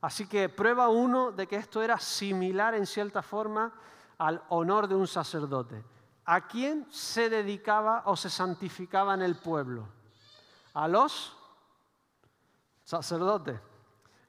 Así 0.00 0.28
que 0.28 0.48
prueba 0.48 0.88
uno 0.88 1.32
de 1.32 1.48
que 1.48 1.56
esto 1.56 1.82
era 1.82 1.98
similar 1.98 2.76
en 2.76 2.86
cierta 2.86 3.20
forma 3.20 3.74
al 4.18 4.42
honor 4.50 4.88
de 4.88 4.94
un 4.94 5.06
sacerdote. 5.06 5.84
¿A 6.26 6.46
quién 6.46 6.86
se 6.90 7.30
dedicaba 7.30 8.02
o 8.06 8.16
se 8.16 8.28
santificaba 8.28 9.14
en 9.14 9.22
el 9.22 9.36
pueblo? 9.36 9.88
A 10.74 10.86
los 10.86 11.34
sacerdote. 12.88 13.60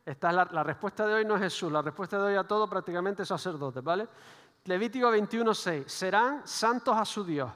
Esta 0.06 0.30
es 0.30 0.36
la, 0.52 0.64
respuesta 0.64 1.08
de 1.08 1.14
hoy, 1.14 1.26
no 1.26 1.36
es 1.36 1.42
Jesús, 1.42 1.72
la 1.72 1.82
respuesta 1.82 2.18
de 2.18 2.24
hoy 2.24 2.36
a 2.36 2.44
todo 2.44 2.68
prácticamente 2.68 3.24
es 3.24 3.30
sacerdote, 3.30 3.80
¿vale? 3.80 4.08
Levítico 4.66 5.10
21.6, 5.10 5.88
serán 5.88 6.46
santos 6.46 6.98
a 6.98 7.06
su 7.06 7.24
Dios 7.24 7.50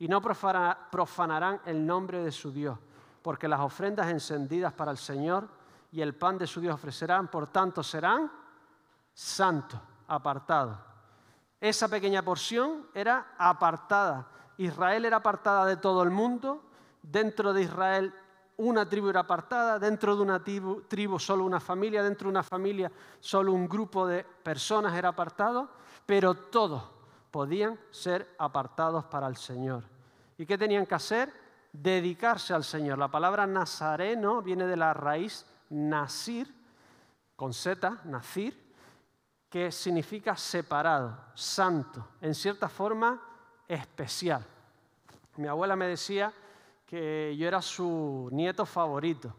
y 0.00 0.08
no 0.08 0.20
profanarán 0.20 1.60
el 1.64 1.86
nombre 1.86 2.24
de 2.24 2.32
su 2.32 2.50
Dios, 2.50 2.76
porque 3.22 3.46
las 3.46 3.60
ofrendas 3.60 4.08
encendidas 4.08 4.72
para 4.72 4.90
el 4.90 4.98
Señor 4.98 5.46
y 5.92 6.00
el 6.00 6.14
pan 6.14 6.38
de 6.38 6.46
su 6.48 6.60
Dios 6.60 6.74
ofrecerán, 6.74 7.28
por 7.28 7.46
tanto 7.46 7.82
serán 7.84 8.28
santos, 9.14 9.78
apartados. 10.08 10.91
Esa 11.62 11.86
pequeña 11.86 12.22
porción 12.22 12.88
era 12.92 13.36
apartada. 13.38 14.26
Israel 14.58 15.04
era 15.04 15.18
apartada 15.18 15.64
de 15.64 15.76
todo 15.76 16.02
el 16.02 16.10
mundo, 16.10 16.60
dentro 17.00 17.52
de 17.52 17.62
Israel 17.62 18.12
una 18.56 18.88
tribu 18.88 19.10
era 19.10 19.20
apartada, 19.20 19.78
dentro 19.78 20.16
de 20.16 20.22
una 20.22 20.42
tribu, 20.42 21.18
solo 21.20 21.44
una 21.44 21.60
familia, 21.60 22.02
dentro 22.02 22.26
de 22.26 22.30
una 22.30 22.42
familia 22.42 22.90
solo 23.20 23.52
un 23.52 23.68
grupo 23.68 24.08
de 24.08 24.24
personas 24.24 24.96
era 24.96 25.10
apartado, 25.10 25.70
pero 26.04 26.34
todos 26.34 26.82
podían 27.30 27.78
ser 27.92 28.34
apartados 28.38 29.04
para 29.04 29.28
el 29.28 29.36
Señor. 29.36 29.84
¿Y 30.38 30.44
qué 30.44 30.58
tenían 30.58 30.84
que 30.84 30.96
hacer? 30.96 31.32
Dedicarse 31.72 32.52
al 32.54 32.64
Señor. 32.64 32.98
La 32.98 33.08
palabra 33.08 33.46
nazareno 33.46 34.42
viene 34.42 34.66
de 34.66 34.76
la 34.76 34.94
raíz 34.94 35.46
nasir, 35.70 36.52
con 37.36 37.54
Z, 37.54 38.00
nacir, 38.04 38.61
que 39.52 39.70
significa 39.70 40.34
separado, 40.34 41.14
santo, 41.34 42.08
en 42.22 42.34
cierta 42.34 42.70
forma 42.70 43.20
especial. 43.68 44.42
Mi 45.36 45.46
abuela 45.46 45.76
me 45.76 45.88
decía 45.88 46.32
que 46.86 47.36
yo 47.36 47.46
era 47.46 47.60
su 47.60 48.30
nieto 48.32 48.64
favorito. 48.64 49.36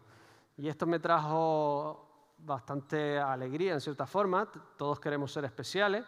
Y 0.55 0.70
esto 0.70 0.86
me 0.86 1.00
trajo 1.00 2.36
bastante 2.38 3.17
alegría, 3.17 3.74
en 3.74 3.82
cierta 3.82 4.05
forma. 4.05 4.48
Todos 4.77 5.00
queremos 5.00 5.32
ser 5.32 5.46
especiales. 5.46 6.05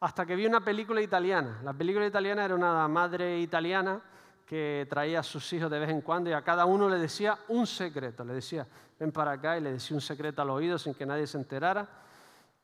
Hasta 0.00 0.24
que 0.24 0.34
vi 0.34 0.46
una 0.46 0.64
película 0.64 1.02
italiana. 1.02 1.60
La 1.62 1.74
película 1.74 2.06
italiana 2.06 2.46
era 2.46 2.54
una 2.54 2.88
madre 2.88 3.38
italiana 3.38 4.00
que 4.46 4.86
traía 4.88 5.20
a 5.20 5.22
sus 5.22 5.52
hijos 5.52 5.70
de 5.70 5.78
vez 5.78 5.90
en 5.90 6.00
cuando 6.00 6.30
y 6.30 6.32
a 6.32 6.40
cada 6.40 6.64
uno 6.64 6.88
le 6.88 6.96
decía 6.96 7.36
un 7.48 7.66
secreto. 7.66 8.24
Le 8.24 8.32
decía, 8.32 8.66
ven 8.98 9.12
para 9.12 9.32
acá 9.32 9.58
y 9.58 9.60
le 9.60 9.72
decía 9.72 9.94
un 9.94 10.00
secreto 10.00 10.40
al 10.40 10.48
oído 10.48 10.78
sin 10.78 10.94
que 10.94 11.04
nadie 11.04 11.26
se 11.26 11.36
enterara. 11.36 12.00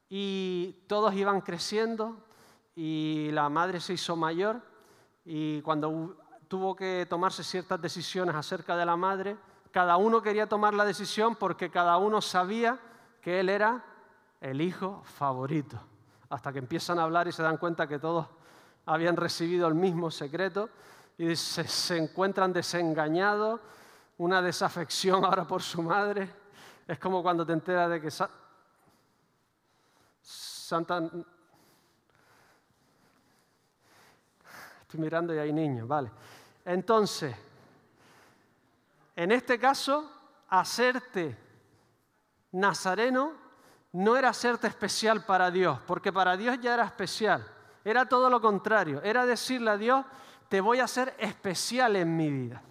Y 0.09 0.85
todos 0.87 1.15
iban 1.15 1.41
creciendo 1.41 2.25
y 2.75 3.31
la 3.33 3.49
madre 3.49 3.81
se 3.81 3.95
hizo 3.95 4.17
mayor 4.17 4.63
y 5.25 5.61
cuando 5.63 6.17
tuvo 6.49 6.75
que 6.75 7.07
tomarse 7.09 7.45
ciertas 7.45 7.81
decisiones 7.81 8.35
acerca 8.35 8.77
de 8.77 8.87
la 8.87 8.97
madre. 8.97 9.37
Cada 9.71 9.97
uno 9.99 10.23
quería 10.23 10.49
tomar 10.49 10.75
la 10.75 10.85
decisión 10.85 11.37
porque 11.37 11.71
cada 11.71 11.99
uno 11.99 12.23
sabía 12.23 12.79
que 13.21 13.41
él 13.41 13.51
era 13.51 13.85
el 14.41 14.61
hijo 14.61 15.03
favorito. 15.05 15.79
Hasta 16.31 16.53
que 16.53 16.59
empiezan 16.59 16.99
a 16.99 17.05
hablar 17.05 17.29
y 17.29 17.33
se 17.33 17.43
dan 17.43 17.59
cuenta 17.59 17.87
que 17.87 17.99
todos 17.99 18.27
habían 18.87 19.17
recibido 19.17 19.69
el 19.69 19.75
mismo 19.75 20.11
secreto 20.11 20.71
y 21.19 21.37
se, 21.37 21.97
encuentran 21.97 22.53
desengañados, 22.53 23.61
una 24.17 24.41
desafección 24.41 25.25
ahora 25.27 25.47
por 25.47 25.63
su 25.63 25.83
madre. 25.83 26.31
Es 26.87 26.99
como 26.99 27.23
cuando 27.23 27.45
te 27.45 27.53
enteras 27.53 27.91
de 27.91 28.01
que 28.01 28.11
Santa... 30.29 31.11
Estoy 34.83 35.01
mirando 35.01 35.35
y 35.35 35.39
hay 35.39 35.53
niños, 35.53 35.89
vale. 35.89 36.11
Entonces, 36.67 37.35
en 39.17 39.33
este 39.33 39.59
caso, 39.59 40.11
hacerte 40.49 41.35
nazareno 42.53 43.33
no 43.93 44.17
era 44.17 44.29
hacerte 44.29 44.67
especial 44.67 45.25
para 45.25 45.51
Dios, 45.51 45.81
porque 45.87 46.13
para 46.13 46.37
Dios 46.37 46.59
ya 46.61 46.75
era 46.75 46.85
especial. 46.85 47.47
Era 47.83 48.07
todo 48.07 48.29
lo 48.29 48.41
contrario, 48.41 49.01
era 49.03 49.25
decirle 49.25 49.71
a 49.71 49.79
Dios, 49.79 50.05
te 50.51 50.61
voy 50.61 50.81
a 50.81 50.85
hacer 50.85 51.15
especial 51.19 51.97
en 51.97 52.15
mi 52.15 52.31
vida. 52.31 52.63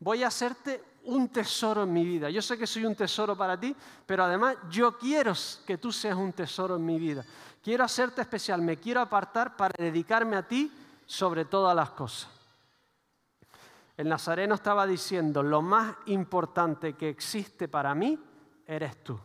Voy 0.00 0.22
a 0.22 0.26
hacerte 0.26 0.84
un 1.04 1.28
tesoro 1.28 1.82
en 1.82 1.92
mi 1.92 2.04
vida. 2.04 2.30
Yo 2.30 2.42
sé 2.42 2.56
que 2.56 2.66
soy 2.66 2.84
un 2.84 2.94
tesoro 2.94 3.36
para 3.36 3.58
ti, 3.58 3.74
pero 4.06 4.24
además 4.24 4.56
yo 4.70 4.98
quiero 4.98 5.32
que 5.66 5.78
tú 5.78 5.92
seas 5.92 6.16
un 6.16 6.32
tesoro 6.32 6.76
en 6.76 6.84
mi 6.84 6.98
vida. 6.98 7.24
Quiero 7.62 7.84
hacerte 7.84 8.20
especial, 8.20 8.60
me 8.62 8.76
quiero 8.76 9.00
apartar 9.00 9.56
para 9.56 9.74
dedicarme 9.76 10.36
a 10.36 10.46
ti 10.46 10.72
sobre 11.06 11.44
todas 11.44 11.74
las 11.74 11.90
cosas. 11.90 12.28
El 13.96 14.08
nazareno 14.08 14.54
estaba 14.54 14.86
diciendo, 14.86 15.42
lo 15.42 15.62
más 15.62 15.94
importante 16.06 16.94
que 16.94 17.08
existe 17.08 17.68
para 17.68 17.94
mí 17.94 18.18
eres 18.66 19.02
tú. 19.04 19.18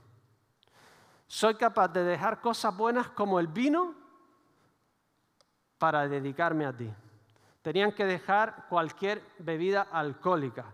Soy 1.25 1.55
capaz 1.55 1.89
de 1.89 2.03
dejar 2.03 2.41
cosas 2.41 2.75
buenas 2.75 3.09
como 3.09 3.39
el 3.39 3.47
vino 3.47 3.95
para 5.77 6.07
dedicarme 6.07 6.65
a 6.65 6.75
ti. 6.75 6.89
Tenían 7.61 7.91
que 7.91 8.05
dejar 8.05 8.67
cualquier 8.69 9.21
bebida 9.39 9.87
alcohólica, 9.91 10.65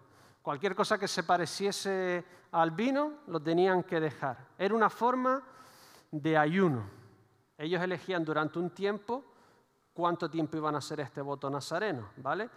cualquier 0.43 0.75
cosa 0.75 0.99
que 0.99 1.07
se 1.07 1.23
pareciese 1.23 2.23
al 2.51 2.69
vino, 2.71 3.21
lo 3.27 3.41
tenían 3.41 3.81
que 3.81 3.99
dejar. 3.99 4.37
Era 4.57 4.75
una 4.75 4.89
forma 4.89 5.41
de 6.11 6.37
ayuno. 6.37 6.83
Ellos 7.57 7.81
elegían 7.81 8.23
durante 8.23 8.59
un 8.59 8.69
tiempo 8.69 9.23
cuánto 9.93 10.29
tiempo 10.29 10.57
iban 10.57 10.75
a 10.75 10.79
hacer 10.79 10.99
este 10.99 11.21
voto 11.21 11.49
nazareno, 11.49 12.09
¿vale? 12.17 12.49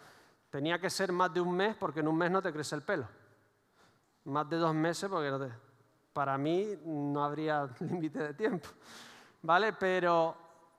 Tenía 0.51 0.81
que 0.81 0.91
ser 0.91 1.13
más 1.13 1.33
de 1.33 1.41
un 1.41 1.55
mes 1.55 1.77
porque 1.77 2.01
en 2.01 2.09
un 2.09 2.17
mes 2.17 2.31
no 2.31 2.43
te 2.43 2.53
crece 2.53 2.75
el 2.75 2.83
pelo. 2.83 3.07
Más 4.25 4.49
de 4.49 4.57
dos 4.57 4.75
meses 4.75 5.09
porque 5.09 5.51
para 6.13 6.37
mí 6.37 6.77
no 6.85 7.25
habría 7.25 7.69
límite 7.81 8.19
de 8.19 8.35
tiempo. 8.35 8.69
¿Vale? 9.43 9.75
Pero 9.75 10.37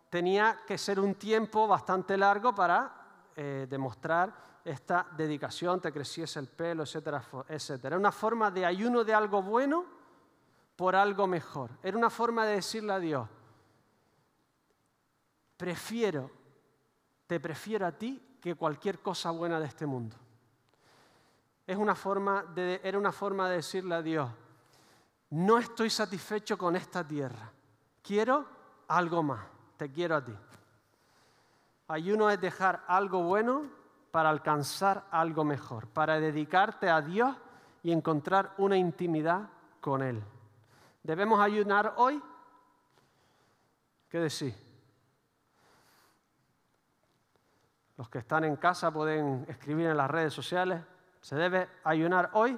tenía 0.10 0.60
que 0.68 0.78
ser 0.78 1.00
un 1.00 1.16
tiempo 1.16 1.68
bastante 1.68 2.18
largo 2.18 2.54
para 2.54 2.92
eh, 3.36 3.66
demostrar 3.70 4.34
esta 4.68 5.08
dedicación, 5.16 5.80
te 5.80 5.94
creciese 5.94 6.40
el 6.40 6.48
pelo, 6.48 6.84
etcétera, 6.84 7.24
etcétera. 7.48 7.96
Era 7.96 8.00
una 8.00 8.12
forma 8.12 8.52
de 8.52 8.66
ayuno 8.66 9.04
de 9.04 9.14
algo 9.14 9.42
bueno 9.42 9.86
por 10.76 10.96
algo 10.96 11.26
mejor. 11.26 11.72
Era 11.82 11.98
una 11.98 12.10
forma 12.10 12.46
de 12.46 12.56
decirle 12.56 12.94
a 12.94 13.00
Dios, 13.00 13.28
prefiero, 15.56 16.30
te 17.26 17.40
prefiero 17.40 17.88
a 17.88 17.94
ti 17.94 18.38
que 18.42 18.56
cualquier 18.56 19.00
cosa 19.00 19.32
buena 19.32 19.60
de 19.60 19.68
este 19.68 19.86
mundo. 19.86 20.18
Es 21.66 21.78
una 21.78 21.96
forma 21.96 22.54
era 22.56 22.98
una 22.98 23.12
forma 23.12 23.50
de 23.50 23.58
decirle 23.58 23.96
a 23.96 24.02
Dios, 24.02 24.30
no 25.30 25.58
estoy 25.58 25.90
satisfecho 25.90 26.58
con 26.58 26.76
esta 26.76 27.06
tierra, 27.06 27.52
quiero 28.02 28.46
algo 28.88 29.24
más, 29.24 29.46
te 29.78 29.92
quiero 29.92 30.18
a 30.18 30.24
ti. 30.24 30.36
Ayuno 31.90 32.30
es 32.30 32.40
dejar 32.40 32.84
algo 32.88 33.24
bueno 33.24 33.77
para 34.18 34.32
alcanzar 34.32 35.06
algo 35.12 35.44
mejor, 35.44 35.86
para 35.90 36.20
dedicarte 36.20 36.90
a 36.90 37.04
Dios 37.04 37.38
y 37.84 37.92
encontrar 37.92 38.56
una 38.58 38.76
intimidad 38.76 39.48
con 39.80 40.02
Él. 40.02 40.24
¿Debemos 41.04 41.40
ayunar 41.40 41.94
hoy? 41.98 42.20
¿Qué 44.10 44.18
decir? 44.18 44.56
Los 47.96 48.10
que 48.10 48.18
están 48.18 48.44
en 48.46 48.56
casa 48.56 48.90
pueden 48.90 49.46
escribir 49.50 49.86
en 49.86 49.98
las 49.98 50.10
redes 50.10 50.34
sociales. 50.34 50.82
¿Se 51.22 51.36
debe 51.36 51.70
ayunar 51.84 52.32
hoy? 52.34 52.58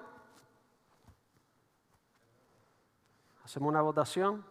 Hacemos 3.44 3.68
una 3.68 3.82
votación. 3.82 4.46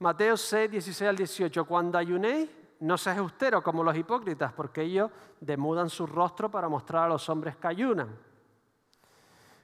Mateo 0.00 0.36
6, 0.36 0.70
16 0.70 1.08
al 1.08 1.16
18. 1.16 1.64
Cuando 1.64 1.96
ayunéis, 1.96 2.59
no 2.80 2.96
seáis 2.96 3.18
austeros 3.18 3.62
como 3.62 3.84
los 3.84 3.96
hipócritas, 3.96 4.52
porque 4.52 4.82
ellos 4.82 5.10
demudan 5.40 5.88
su 5.90 6.06
rostro 6.06 6.50
para 6.50 6.68
mostrar 6.68 7.04
a 7.04 7.08
los 7.08 7.28
hombres 7.28 7.56
que 7.56 7.68
ayunan. 7.68 8.16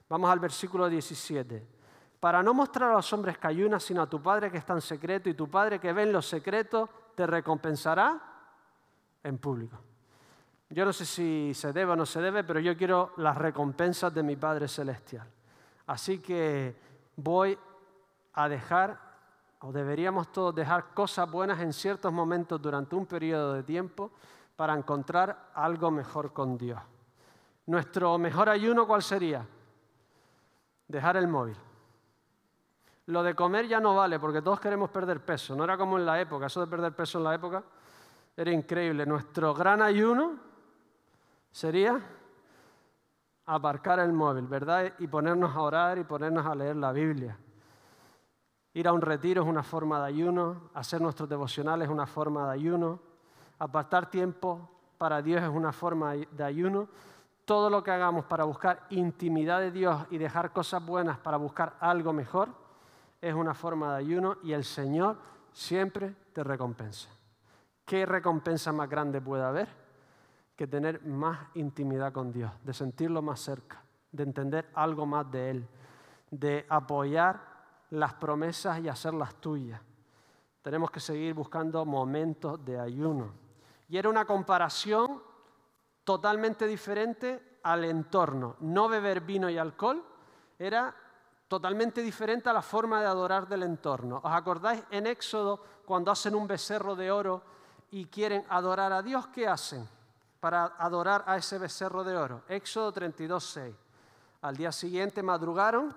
Vamos 0.08 0.30
al 0.30 0.38
versículo 0.38 0.88
17. 0.88 1.66
Para 2.20 2.42
no 2.42 2.54
mostrar 2.54 2.90
a 2.90 2.94
los 2.94 3.12
hombres 3.12 3.38
que 3.38 3.46
ayunan, 3.46 3.80
sino 3.80 4.02
a 4.02 4.08
tu 4.08 4.22
Padre 4.22 4.50
que 4.50 4.58
está 4.58 4.74
en 4.74 4.80
secreto, 4.80 5.28
y 5.28 5.34
tu 5.34 5.48
Padre 5.48 5.78
que 5.78 5.92
ve 5.92 6.02
en 6.02 6.12
los 6.12 6.26
secretos, 6.26 6.88
te 7.14 7.26
recompensará 7.26 8.20
en 9.22 9.38
público. 9.38 9.78
Yo 10.70 10.84
no 10.84 10.92
sé 10.92 11.06
si 11.06 11.52
se 11.54 11.72
debe 11.72 11.92
o 11.92 11.96
no 11.96 12.06
se 12.06 12.20
debe, 12.20 12.44
pero 12.44 12.60
yo 12.60 12.76
quiero 12.76 13.12
las 13.16 13.36
recompensas 13.36 14.12
de 14.12 14.22
mi 14.22 14.36
Padre 14.36 14.68
Celestial. 14.68 15.26
Así 15.86 16.18
que 16.18 16.76
voy 17.16 17.58
a 18.32 18.48
dejar 18.48 19.05
o 19.60 19.72
deberíamos 19.72 20.30
todos 20.32 20.54
dejar 20.54 20.92
cosas 20.94 21.30
buenas 21.30 21.60
en 21.60 21.72
ciertos 21.72 22.12
momentos 22.12 22.60
durante 22.60 22.94
un 22.94 23.06
periodo 23.06 23.54
de 23.54 23.62
tiempo 23.62 24.10
para 24.54 24.74
encontrar 24.74 25.50
algo 25.54 25.90
mejor 25.90 26.32
con 26.32 26.56
Dios. 26.56 26.80
Nuestro 27.66 28.16
mejor 28.18 28.48
ayuno, 28.48 28.86
¿cuál 28.86 29.02
sería? 29.02 29.46
Dejar 30.86 31.16
el 31.16 31.26
móvil. 31.26 31.56
Lo 33.06 33.22
de 33.22 33.34
comer 33.34 33.66
ya 33.66 33.80
no 33.80 33.94
vale 33.94 34.18
porque 34.18 34.42
todos 34.42 34.60
queremos 34.60 34.90
perder 34.90 35.24
peso. 35.24 35.54
No 35.54 35.64
era 35.64 35.76
como 35.76 35.98
en 35.98 36.06
la 36.06 36.20
época, 36.20 36.46
eso 36.46 36.60
de 36.60 36.66
perder 36.66 36.94
peso 36.94 37.18
en 37.18 37.24
la 37.24 37.34
época 37.34 37.62
era 38.36 38.50
increíble. 38.50 39.06
Nuestro 39.06 39.54
gran 39.54 39.80
ayuno 39.80 40.34
sería 41.50 42.00
aparcar 43.46 44.00
el 44.00 44.12
móvil, 44.12 44.46
¿verdad? 44.46 44.92
Y 44.98 45.06
ponernos 45.06 45.54
a 45.54 45.60
orar 45.60 45.98
y 45.98 46.04
ponernos 46.04 46.44
a 46.44 46.54
leer 46.54 46.76
la 46.76 46.92
Biblia. 46.92 47.38
Ir 48.76 48.86
a 48.86 48.92
un 48.92 49.00
retiro 49.00 49.40
es 49.40 49.48
una 49.48 49.62
forma 49.62 50.00
de 50.00 50.08
ayuno, 50.08 50.68
hacer 50.74 51.00
nuestros 51.00 51.26
devocionales 51.30 51.88
es 51.88 51.90
una 51.90 52.06
forma 52.06 52.44
de 52.48 52.52
ayuno, 52.52 53.00
apartar 53.58 54.10
tiempo 54.10 54.68
para 54.98 55.22
Dios 55.22 55.42
es 55.42 55.48
una 55.48 55.72
forma 55.72 56.12
de 56.12 56.44
ayuno. 56.44 56.86
Todo 57.46 57.70
lo 57.70 57.82
que 57.82 57.90
hagamos 57.90 58.26
para 58.26 58.44
buscar 58.44 58.86
intimidad 58.90 59.60
de 59.60 59.70
Dios 59.70 60.04
y 60.10 60.18
dejar 60.18 60.52
cosas 60.52 60.84
buenas 60.84 61.16
para 61.16 61.38
buscar 61.38 61.78
algo 61.80 62.12
mejor 62.12 62.50
es 63.22 63.32
una 63.32 63.54
forma 63.54 63.92
de 63.94 64.00
ayuno 64.00 64.36
y 64.42 64.52
el 64.52 64.64
Señor 64.64 65.16
siempre 65.54 66.14
te 66.34 66.44
recompensa. 66.44 67.08
¿Qué 67.86 68.04
recompensa 68.04 68.72
más 68.72 68.90
grande 68.90 69.22
puede 69.22 69.42
haber 69.42 69.68
que 70.54 70.66
tener 70.66 71.02
más 71.02 71.38
intimidad 71.54 72.12
con 72.12 72.30
Dios, 72.30 72.52
de 72.62 72.74
sentirlo 72.74 73.22
más 73.22 73.40
cerca, 73.40 73.82
de 74.12 74.22
entender 74.22 74.68
algo 74.74 75.06
más 75.06 75.30
de 75.30 75.50
Él, 75.50 75.68
de 76.30 76.66
apoyar 76.68 77.55
las 77.90 78.14
promesas 78.14 78.80
y 78.80 78.88
hacerlas 78.88 79.34
tuyas. 79.36 79.80
Tenemos 80.62 80.90
que 80.90 81.00
seguir 81.00 81.34
buscando 81.34 81.84
momentos 81.84 82.64
de 82.64 82.78
ayuno. 82.78 83.32
Y 83.88 83.96
era 83.96 84.08
una 84.08 84.24
comparación 84.24 85.22
totalmente 86.02 86.66
diferente 86.66 87.58
al 87.62 87.84
entorno. 87.84 88.56
No 88.60 88.88
beber 88.88 89.20
vino 89.20 89.48
y 89.48 89.58
alcohol 89.58 90.04
era 90.58 90.94
totalmente 91.48 92.02
diferente 92.02 92.48
a 92.48 92.52
la 92.52 92.62
forma 92.62 93.00
de 93.00 93.06
adorar 93.06 93.46
del 93.46 93.62
entorno. 93.62 94.20
¿Os 94.22 94.32
acordáis 94.32 94.82
en 94.90 95.06
Éxodo 95.06 95.62
cuando 95.84 96.10
hacen 96.10 96.34
un 96.34 96.46
becerro 96.46 96.96
de 96.96 97.10
oro 97.10 97.42
y 97.90 98.06
quieren 98.06 98.44
adorar 98.48 98.92
a 98.92 99.02
Dios? 99.02 99.28
¿Qué 99.28 99.46
hacen 99.46 99.88
para 100.40 100.64
adorar 100.78 101.22
a 101.26 101.36
ese 101.36 101.58
becerro 101.58 102.02
de 102.02 102.16
oro? 102.16 102.42
Éxodo 102.48 102.90
32, 102.90 103.44
6. 103.44 103.74
Al 104.42 104.56
día 104.56 104.72
siguiente 104.72 105.22
madrugaron 105.22 105.94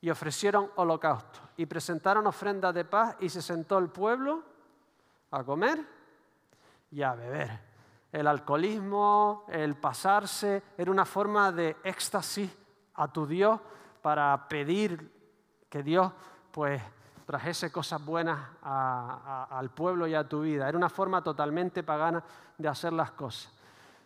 y 0.00 0.10
ofrecieron 0.10 0.70
holocausto 0.76 1.40
y 1.56 1.66
presentaron 1.66 2.26
ofrendas 2.26 2.74
de 2.74 2.84
paz 2.84 3.16
y 3.20 3.28
se 3.28 3.42
sentó 3.42 3.78
el 3.78 3.88
pueblo 3.88 4.42
a 5.30 5.42
comer 5.42 5.84
y 6.90 7.02
a 7.02 7.14
beber. 7.14 7.68
El 8.12 8.26
alcoholismo, 8.26 9.44
el 9.48 9.76
pasarse, 9.76 10.62
era 10.78 10.90
una 10.90 11.04
forma 11.04 11.52
de 11.52 11.76
éxtasis 11.84 12.50
a 12.94 13.12
tu 13.12 13.26
Dios 13.26 13.60
para 14.00 14.48
pedir 14.48 15.12
que 15.68 15.82
Dios 15.82 16.10
pues 16.50 16.80
trajese 17.26 17.70
cosas 17.70 18.02
buenas 18.02 18.38
al 18.62 19.70
pueblo 19.70 20.06
y 20.06 20.14
a 20.14 20.26
tu 20.26 20.40
vida. 20.40 20.68
Era 20.68 20.78
una 20.78 20.88
forma 20.88 21.22
totalmente 21.22 21.82
pagana 21.82 22.24
de 22.56 22.68
hacer 22.68 22.92
las 22.92 23.10
cosas. 23.10 23.52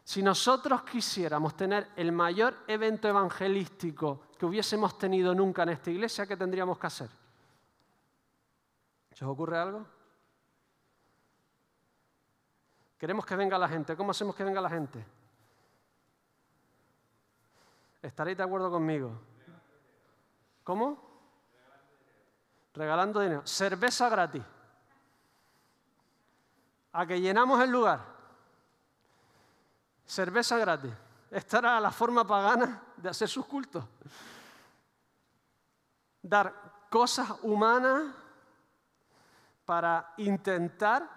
Si 0.04 0.22
nosotros 0.22 0.82
quisiéramos 0.82 1.56
tener 1.56 1.90
el 1.96 2.10
mayor 2.10 2.64
evento 2.66 3.08
evangelístico 3.08 4.22
que 4.36 4.46
hubiésemos 4.46 4.98
tenido 4.98 5.34
nunca 5.34 5.62
en 5.62 5.70
esta 5.70 5.90
iglesia, 5.90 6.26
¿qué 6.26 6.36
tendríamos 6.36 6.78
que 6.78 6.86
hacer? 6.86 7.10
¿Se 9.12 9.24
os 9.24 9.30
ocurre 9.30 9.58
algo? 9.58 9.86
Queremos 12.98 13.24
que 13.24 13.36
venga 13.36 13.58
la 13.58 13.68
gente. 13.68 13.96
¿Cómo 13.96 14.10
hacemos 14.10 14.34
que 14.34 14.44
venga 14.44 14.60
la 14.60 14.70
gente? 14.70 15.04
¿Estaréis 18.00 18.36
de 18.36 18.42
acuerdo 18.42 18.70
conmigo? 18.70 19.20
¿Cómo? 20.64 21.00
Regalando 22.74 23.20
dinero. 23.20 23.46
Cerveza 23.46 24.08
gratis. 24.08 24.42
A 26.92 27.06
que 27.06 27.20
llenamos 27.20 27.62
el 27.62 27.70
lugar 27.70 28.11
cerveza 30.12 30.58
gratis. 30.58 30.92
Esta 31.30 31.58
era 31.58 31.80
la 31.80 31.90
forma 31.90 32.26
pagana 32.26 32.82
de 32.98 33.08
hacer 33.08 33.28
sus 33.28 33.46
cultos. 33.46 33.82
Dar 36.20 36.52
cosas 36.90 37.30
humanas 37.42 38.14
para 39.64 40.12
intentar 40.18 41.08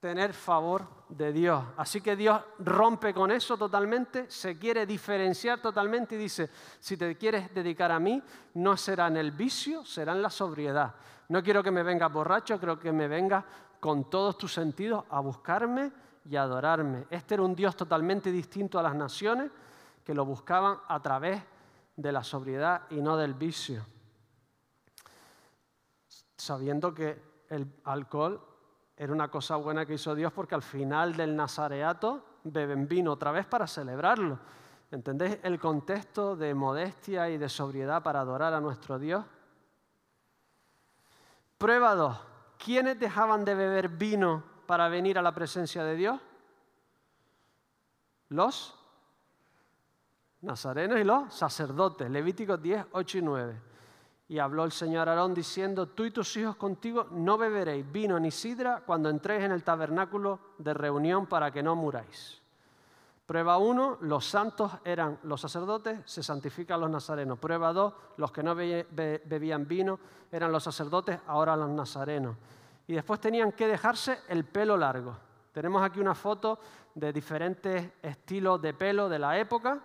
tener 0.00 0.32
favor 0.32 0.86
de 1.10 1.32
Dios. 1.32 1.62
Así 1.76 2.00
que 2.00 2.16
Dios 2.16 2.40
rompe 2.58 3.12
con 3.12 3.30
eso 3.30 3.58
totalmente, 3.58 4.30
se 4.30 4.58
quiere 4.58 4.86
diferenciar 4.86 5.60
totalmente 5.60 6.14
y 6.14 6.18
dice, 6.18 6.48
si 6.80 6.96
te 6.96 7.16
quieres 7.18 7.52
dedicar 7.52 7.92
a 7.92 8.00
mí, 8.00 8.22
no 8.54 8.76
será 8.78 9.08
en 9.08 9.18
el 9.18 9.30
vicio, 9.30 9.84
será 9.84 10.12
en 10.12 10.22
la 10.22 10.30
sobriedad. 10.30 10.94
No 11.28 11.42
quiero 11.42 11.62
que 11.62 11.70
me 11.70 11.82
vengas 11.82 12.10
borracho, 12.10 12.58
creo 12.58 12.78
que 12.78 12.92
me 12.92 13.08
vengas 13.08 13.44
con 13.78 14.08
todos 14.08 14.38
tus 14.38 14.54
sentidos 14.54 15.04
a 15.10 15.20
buscarme 15.20 15.92
y 16.24 16.36
adorarme. 16.36 17.06
Este 17.10 17.34
era 17.34 17.42
un 17.42 17.54
Dios 17.54 17.76
totalmente 17.76 18.30
distinto 18.30 18.78
a 18.78 18.82
las 18.82 18.94
naciones 18.94 19.50
que 20.04 20.14
lo 20.14 20.24
buscaban 20.24 20.78
a 20.88 21.00
través 21.00 21.42
de 21.96 22.12
la 22.12 22.24
sobriedad 22.24 22.82
y 22.90 23.00
no 23.00 23.16
del 23.16 23.34
vicio. 23.34 23.84
Sabiendo 26.36 26.92
que 26.94 27.20
el 27.48 27.66
alcohol 27.84 28.40
era 28.96 29.12
una 29.12 29.28
cosa 29.28 29.56
buena 29.56 29.86
que 29.86 29.94
hizo 29.94 30.14
Dios 30.14 30.32
porque 30.32 30.54
al 30.54 30.62
final 30.62 31.16
del 31.16 31.34
nazareato 31.34 32.24
beben 32.44 32.86
vino 32.86 33.12
otra 33.12 33.32
vez 33.32 33.46
para 33.46 33.66
celebrarlo. 33.66 34.38
¿Entendéis 34.90 35.38
el 35.42 35.58
contexto 35.58 36.36
de 36.36 36.54
modestia 36.54 37.28
y 37.28 37.38
de 37.38 37.48
sobriedad 37.48 38.02
para 38.02 38.20
adorar 38.20 38.54
a 38.54 38.60
nuestro 38.60 38.98
Dios? 38.98 39.24
Prueba 41.58 41.94
2. 41.94 42.16
¿Quiénes 42.58 42.98
dejaban 42.98 43.44
de 43.44 43.54
beber 43.54 43.88
vino 43.88 44.53
para 44.74 44.88
venir 44.88 45.16
a 45.16 45.22
la 45.22 45.32
presencia 45.32 45.84
de 45.84 45.94
Dios? 45.94 46.20
Los 48.30 48.74
nazarenos 50.40 50.98
y 50.98 51.04
los 51.04 51.32
sacerdotes. 51.32 52.10
Levíticos 52.10 52.60
10, 52.60 52.86
8 52.90 53.18
y 53.18 53.22
9. 53.22 53.62
Y 54.30 54.40
habló 54.40 54.64
el 54.64 54.72
Señor 54.72 55.08
Aarón 55.08 55.32
diciendo, 55.32 55.90
tú 55.90 56.04
y 56.04 56.10
tus 56.10 56.36
hijos 56.38 56.56
contigo 56.56 57.06
no 57.12 57.38
beberéis 57.38 57.88
vino 57.92 58.18
ni 58.18 58.32
sidra 58.32 58.82
cuando 58.84 59.10
entréis 59.10 59.44
en 59.44 59.52
el 59.52 59.62
tabernáculo 59.62 60.40
de 60.58 60.74
reunión 60.74 61.26
para 61.26 61.52
que 61.52 61.62
no 61.62 61.76
muráis. 61.76 62.42
Prueba 63.26 63.58
1, 63.58 63.98
los 64.00 64.26
santos 64.26 64.72
eran 64.84 65.20
los 65.22 65.40
sacerdotes, 65.40 66.00
se 66.04 66.24
santifican 66.24 66.80
los 66.80 66.90
nazarenos. 66.90 67.38
Prueba 67.38 67.72
2, 67.72 67.94
los 68.16 68.32
que 68.32 68.42
no 68.42 68.56
bebían 68.56 69.68
vino 69.68 70.00
eran 70.32 70.50
los 70.50 70.64
sacerdotes, 70.64 71.20
ahora 71.28 71.54
los 71.54 71.70
nazarenos 71.70 72.34
y 72.86 72.94
después 72.94 73.20
tenían 73.20 73.52
que 73.52 73.66
dejarse 73.66 74.20
el 74.28 74.44
pelo 74.44 74.76
largo. 74.76 75.16
Tenemos 75.52 75.82
aquí 75.82 76.00
una 76.00 76.14
foto 76.14 76.58
de 76.94 77.12
diferentes 77.12 77.92
estilos 78.02 78.60
de 78.60 78.74
pelo 78.74 79.08
de 79.08 79.18
la 79.18 79.38
época. 79.38 79.78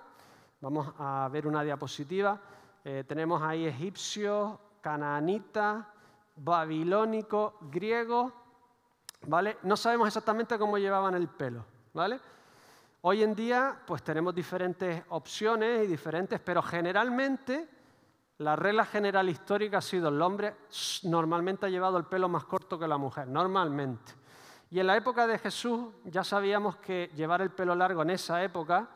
Vamos 0.62 0.93
a 0.97 1.29
ver 1.31 1.47
una 1.47 1.63
diapositiva. 1.63 2.39
Eh, 2.83 3.03
tenemos 3.07 3.41
ahí 3.41 3.65
egipcio, 3.65 4.59
canaanita, 4.81 5.93
babilónico, 6.35 7.57
griego. 7.62 8.33
¿vale? 9.27 9.57
No 9.63 9.77
sabemos 9.77 10.07
exactamente 10.07 10.57
cómo 10.57 10.77
llevaban 10.77 11.15
el 11.15 11.27
pelo, 11.27 11.65
¿vale? 11.93 12.19
Hoy 13.01 13.23
en 13.23 13.33
día, 13.33 13.79
pues 13.85 14.03
tenemos 14.03 14.35
diferentes 14.35 15.03
opciones 15.09 15.85
y 15.85 15.88
diferentes, 15.88 16.39
pero 16.41 16.62
generalmente 16.62 17.69
la 18.39 18.56
regla 18.56 18.86
general 18.86 19.30
histórica 19.30 19.80
ha 19.80 19.82
sido 19.82 20.10
el 20.10 20.21
hombre 20.21 20.56
normalmente 21.04 21.65
ha 21.65 21.69
llevado 21.69 21.97
el 21.97 22.06
pelo 22.06 22.30
más 22.30 22.45
corto 22.45 22.80
que 22.80 22.88
la 22.88 22.97
mujer, 22.97 23.28
normalmente. 23.28 24.13
Y 24.71 24.80
en 24.80 24.88
la 24.88 24.95
época 24.95 25.28
de 25.28 25.38
Jesús 25.39 25.88
ya 26.06 26.23
sabíamos 26.23 26.78
que 26.78 27.12
llevar 27.15 27.41
el 27.41 27.52
pelo 27.52 27.75
largo 27.75 28.02
en 28.02 28.12
esa 28.12 28.43
época 28.43 28.88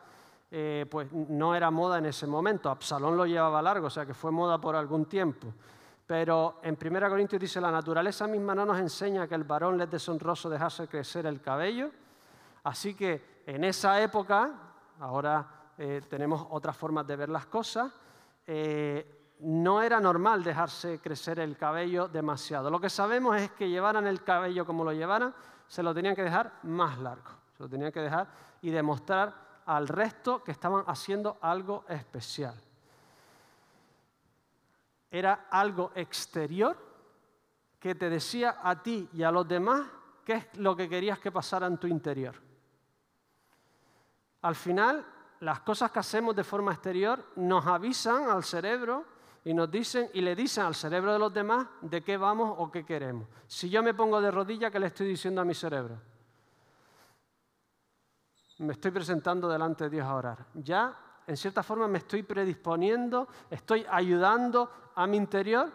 eh, 0.50 0.86
pues 0.88 1.12
no 1.12 1.54
era 1.54 1.70
moda 1.70 1.98
en 1.98 2.06
ese 2.06 2.26
momento. 2.26 2.70
Absalón 2.70 3.16
lo 3.16 3.26
llevaba 3.26 3.60
largo, 3.60 3.88
o 3.88 3.90
sea 3.90 4.06
que 4.06 4.14
fue 4.14 4.30
moda 4.30 4.58
por 4.60 4.76
algún 4.76 5.06
tiempo. 5.06 5.52
Pero 6.06 6.60
en 6.62 6.78
1 6.80 7.08
Corintios 7.08 7.40
dice, 7.40 7.60
la 7.60 7.70
naturaleza 7.70 8.26
misma 8.26 8.54
no 8.54 8.64
nos 8.64 8.78
enseña 8.78 9.26
que 9.26 9.34
el 9.34 9.44
varón 9.44 9.76
le 9.76 9.84
es 9.84 9.90
deshonroso 9.90 10.48
dejarse 10.48 10.86
crecer 10.86 11.26
el 11.26 11.40
cabello. 11.40 11.90
Así 12.62 12.94
que 12.94 13.42
en 13.46 13.64
esa 13.64 14.00
época, 14.00 14.52
ahora 15.00 15.72
eh, 15.76 16.00
tenemos 16.08 16.46
otras 16.50 16.76
formas 16.76 17.06
de 17.06 17.16
ver 17.16 17.28
las 17.30 17.46
cosas, 17.46 17.92
eh, 18.46 19.13
no 19.40 19.82
era 19.82 20.00
normal 20.00 20.42
dejarse 20.42 21.00
crecer 21.00 21.38
el 21.40 21.56
cabello 21.56 22.08
demasiado. 22.08 22.70
Lo 22.70 22.80
que 22.80 22.90
sabemos 22.90 23.40
es 23.40 23.50
que 23.52 23.68
llevaran 23.68 24.06
el 24.06 24.22
cabello 24.22 24.64
como 24.64 24.84
lo 24.84 24.92
llevaran, 24.92 25.34
se 25.66 25.82
lo 25.82 25.94
tenían 25.94 26.14
que 26.14 26.22
dejar 26.22 26.60
más 26.62 26.98
largo. 26.98 27.30
Se 27.56 27.62
lo 27.62 27.68
tenían 27.68 27.92
que 27.92 28.00
dejar 28.00 28.28
y 28.62 28.70
demostrar 28.70 29.34
al 29.66 29.88
resto 29.88 30.42
que 30.42 30.52
estaban 30.52 30.84
haciendo 30.86 31.38
algo 31.40 31.84
especial. 31.88 32.54
Era 35.10 35.46
algo 35.50 35.92
exterior 35.94 36.76
que 37.78 37.94
te 37.94 38.10
decía 38.10 38.58
a 38.62 38.82
ti 38.82 39.08
y 39.12 39.22
a 39.22 39.30
los 39.30 39.46
demás 39.46 39.86
qué 40.24 40.34
es 40.34 40.56
lo 40.56 40.74
que 40.74 40.88
querías 40.88 41.18
que 41.18 41.30
pasara 41.30 41.66
en 41.66 41.78
tu 41.78 41.86
interior. 41.86 42.34
Al 44.42 44.54
final, 44.54 45.04
las 45.40 45.60
cosas 45.60 45.90
que 45.90 45.98
hacemos 45.98 46.34
de 46.34 46.44
forma 46.44 46.72
exterior 46.72 47.32
nos 47.36 47.66
avisan 47.66 48.28
al 48.28 48.42
cerebro 48.42 49.13
y 49.44 49.52
nos 49.52 49.70
dicen 49.70 50.08
y 50.14 50.22
le 50.22 50.34
dicen 50.34 50.64
al 50.64 50.74
cerebro 50.74 51.12
de 51.12 51.18
los 51.18 51.32
demás 51.32 51.66
de 51.82 52.02
qué 52.02 52.16
vamos 52.16 52.54
o 52.58 52.70
qué 52.70 52.84
queremos. 52.84 53.28
Si 53.46 53.68
yo 53.68 53.82
me 53.82 53.92
pongo 53.92 54.20
de 54.20 54.30
rodillas, 54.30 54.72
¿qué 54.72 54.80
le 54.80 54.86
estoy 54.86 55.06
diciendo 55.06 55.40
a 55.40 55.44
mi 55.44 55.54
cerebro? 55.54 56.00
Me 58.58 58.72
estoy 58.72 58.90
presentando 58.90 59.48
delante 59.48 59.84
de 59.84 59.90
Dios 59.90 60.06
a 60.06 60.14
orar. 60.14 60.46
Ya, 60.54 60.96
en 61.26 61.36
cierta 61.36 61.62
forma, 61.62 61.86
me 61.88 61.98
estoy 61.98 62.22
predisponiendo, 62.22 63.28
estoy 63.50 63.84
ayudando 63.90 64.92
a 64.94 65.06
mi 65.06 65.18
interior 65.18 65.70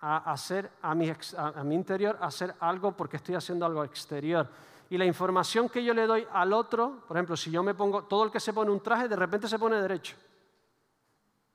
a 0.00 0.32
hacer 0.32 0.68
a 0.82 0.94
mi, 0.94 1.10
a 1.36 1.64
mi 1.64 1.74
interior 1.76 2.18
a 2.20 2.26
hacer 2.26 2.54
algo 2.58 2.94
porque 2.96 3.16
estoy 3.16 3.36
haciendo 3.36 3.64
algo 3.64 3.84
exterior. 3.84 4.48
Y 4.90 4.98
la 4.98 5.06
información 5.06 5.70
que 5.70 5.82
yo 5.82 5.94
le 5.94 6.06
doy 6.06 6.26
al 6.32 6.52
otro, 6.52 7.04
por 7.08 7.16
ejemplo, 7.16 7.34
si 7.34 7.50
yo 7.50 7.62
me 7.62 7.72
pongo, 7.72 8.02
todo 8.04 8.24
el 8.24 8.30
que 8.30 8.40
se 8.40 8.52
pone 8.52 8.70
un 8.70 8.82
traje, 8.82 9.08
de 9.08 9.16
repente 9.16 9.48
se 9.48 9.58
pone 9.58 9.80
derecho. 9.80 10.16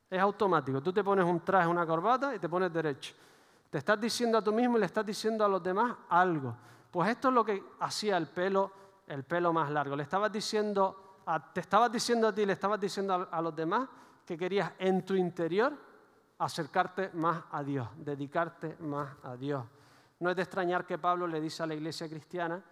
Es 0.09 0.19
automático. 0.19 0.81
Tú 0.81 0.93
te 0.93 1.03
pones 1.03 1.25
un 1.25 1.41
traje, 1.41 1.67
una 1.67 1.85
corbata 1.85 2.33
y 2.33 2.39
te 2.39 2.47
pones 2.47 2.71
derecho. 2.71 3.13
Te 3.69 3.79
estás 3.79 3.99
diciendo 3.99 4.37
a 4.37 4.41
tú 4.41 4.53
mismo 4.53 4.77
y 4.77 4.79
le 4.79 4.85
estás 4.85 5.05
diciendo 5.05 5.43
a 5.43 5.47
los 5.47 5.61
demás 5.61 5.95
algo. 6.09 6.55
Pues 6.89 7.09
esto 7.09 7.27
es 7.27 7.33
lo 7.33 7.43
que 7.43 7.61
hacía 7.79 8.15
el 8.17 8.27
pelo, 8.27 8.71
el 9.07 9.23
pelo 9.23 9.51
más 9.51 9.69
largo. 9.69 9.95
Le 9.95 10.03
estabas 10.03 10.31
diciendo, 10.31 11.17
te 11.53 11.59
estabas 11.59 11.91
diciendo 11.91 12.29
a 12.29 12.33
ti, 12.33 12.45
le 12.45 12.53
estabas 12.53 12.79
diciendo 12.79 13.27
a, 13.29 13.41
los 13.41 13.55
demás 13.55 13.89
que 14.25 14.37
querías 14.37 14.71
en 14.79 15.05
tu 15.05 15.13
interior 15.13 15.73
acercarte 16.39 17.09
más 17.13 17.43
a 17.51 17.63
Dios, 17.63 17.89
dedicarte 17.97 18.77
más 18.79 19.09
a 19.23 19.35
Dios. 19.35 19.65
No 20.19 20.29
es 20.29 20.35
de 20.35 20.43
extrañar 20.43 20.85
que 20.85 20.97
Pablo 20.97 21.27
le 21.27 21.41
dice 21.41 21.63
a 21.63 21.67
la 21.67 21.75
iglesia 21.75 22.07
cristiana 22.07 22.63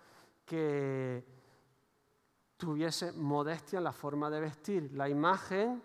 que 0.46 1.24
tuviese 2.58 3.12
modestia 3.12 3.78
en 3.78 3.84
la 3.84 3.92
forma 3.92 4.30
de 4.30 4.40
vestir. 4.40 4.92
La 4.94 5.10
imagen 5.10 5.84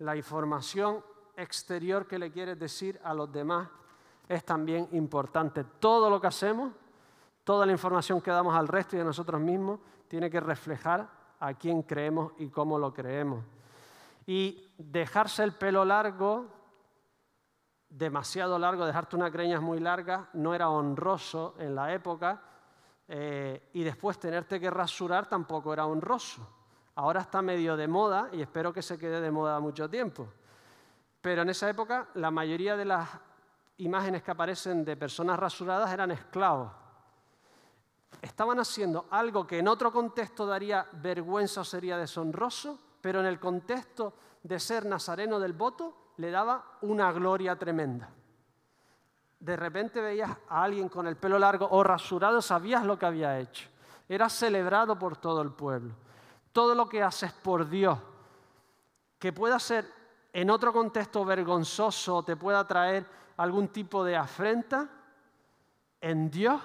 la 0.00 0.16
información 0.16 1.04
exterior 1.36 2.06
que 2.06 2.18
le 2.18 2.30
quieres 2.32 2.58
decir 2.58 3.00
a 3.04 3.14
los 3.14 3.30
demás 3.30 3.68
es 4.28 4.44
también 4.44 4.88
importante. 4.92 5.64
Todo 5.78 6.08
lo 6.08 6.20
que 6.20 6.26
hacemos, 6.26 6.72
toda 7.44 7.66
la 7.66 7.72
información 7.72 8.20
que 8.20 8.30
damos 8.30 8.54
al 8.54 8.68
resto 8.68 8.96
y 8.96 9.00
a 9.00 9.04
nosotros 9.04 9.40
mismos, 9.40 9.80
tiene 10.08 10.30
que 10.30 10.40
reflejar 10.40 11.08
a 11.38 11.54
quién 11.54 11.82
creemos 11.82 12.32
y 12.38 12.48
cómo 12.48 12.78
lo 12.78 12.92
creemos. 12.92 13.44
Y 14.26 14.72
dejarse 14.78 15.42
el 15.42 15.52
pelo 15.52 15.84
largo, 15.84 16.46
demasiado 17.88 18.58
largo, 18.58 18.86
dejarte 18.86 19.16
unas 19.16 19.32
greñas 19.32 19.60
muy 19.60 19.80
largas, 19.80 20.28
no 20.32 20.54
era 20.54 20.70
honroso 20.70 21.54
en 21.58 21.74
la 21.74 21.92
época. 21.92 22.42
Eh, 23.06 23.70
y 23.74 23.82
después 23.82 24.18
tenerte 24.18 24.60
que 24.60 24.70
rasurar 24.70 25.28
tampoco 25.28 25.72
era 25.72 25.86
honroso. 25.86 26.59
Ahora 26.96 27.20
está 27.20 27.40
medio 27.40 27.76
de 27.76 27.86
moda 27.86 28.28
y 28.32 28.42
espero 28.42 28.72
que 28.72 28.82
se 28.82 28.98
quede 28.98 29.20
de 29.20 29.30
moda 29.30 29.60
mucho 29.60 29.88
tiempo. 29.88 30.28
Pero 31.20 31.42
en 31.42 31.50
esa 31.50 31.68
época 31.68 32.08
la 32.14 32.30
mayoría 32.30 32.76
de 32.76 32.84
las 32.84 33.08
imágenes 33.78 34.22
que 34.22 34.30
aparecen 34.30 34.84
de 34.84 34.96
personas 34.96 35.38
rasuradas 35.38 35.92
eran 35.92 36.10
esclavos. 36.10 36.72
Estaban 38.20 38.58
haciendo 38.58 39.06
algo 39.10 39.46
que 39.46 39.58
en 39.58 39.68
otro 39.68 39.92
contexto 39.92 40.44
daría 40.46 40.86
vergüenza 40.92 41.60
o 41.60 41.64
sería 41.64 41.96
deshonroso, 41.96 42.78
pero 43.00 43.20
en 43.20 43.26
el 43.26 43.38
contexto 43.38 44.12
de 44.42 44.58
ser 44.58 44.84
nazareno 44.84 45.38
del 45.38 45.52
voto 45.52 46.12
le 46.16 46.30
daba 46.30 46.78
una 46.82 47.12
gloria 47.12 47.56
tremenda. 47.56 48.10
De 49.38 49.56
repente 49.56 50.02
veías 50.02 50.30
a 50.48 50.64
alguien 50.64 50.90
con 50.90 51.06
el 51.06 51.16
pelo 51.16 51.38
largo 51.38 51.66
o 51.70 51.82
rasurado, 51.82 52.42
sabías 52.42 52.84
lo 52.84 52.98
que 52.98 53.06
había 53.06 53.38
hecho. 53.38 53.70
Era 54.06 54.28
celebrado 54.28 54.98
por 54.98 55.16
todo 55.16 55.40
el 55.40 55.52
pueblo 55.52 55.94
todo 56.52 56.74
lo 56.74 56.88
que 56.88 57.02
haces 57.02 57.32
por 57.32 57.68
Dios, 57.68 57.98
que 59.18 59.32
pueda 59.32 59.58
ser 59.58 60.00
en 60.32 60.50
otro 60.50 60.72
contexto 60.72 61.24
vergonzoso 61.24 62.22
te 62.22 62.36
pueda 62.36 62.66
traer 62.66 63.04
algún 63.36 63.68
tipo 63.68 64.04
de 64.04 64.16
afrenta, 64.16 64.88
en 66.00 66.30
Dios 66.30 66.60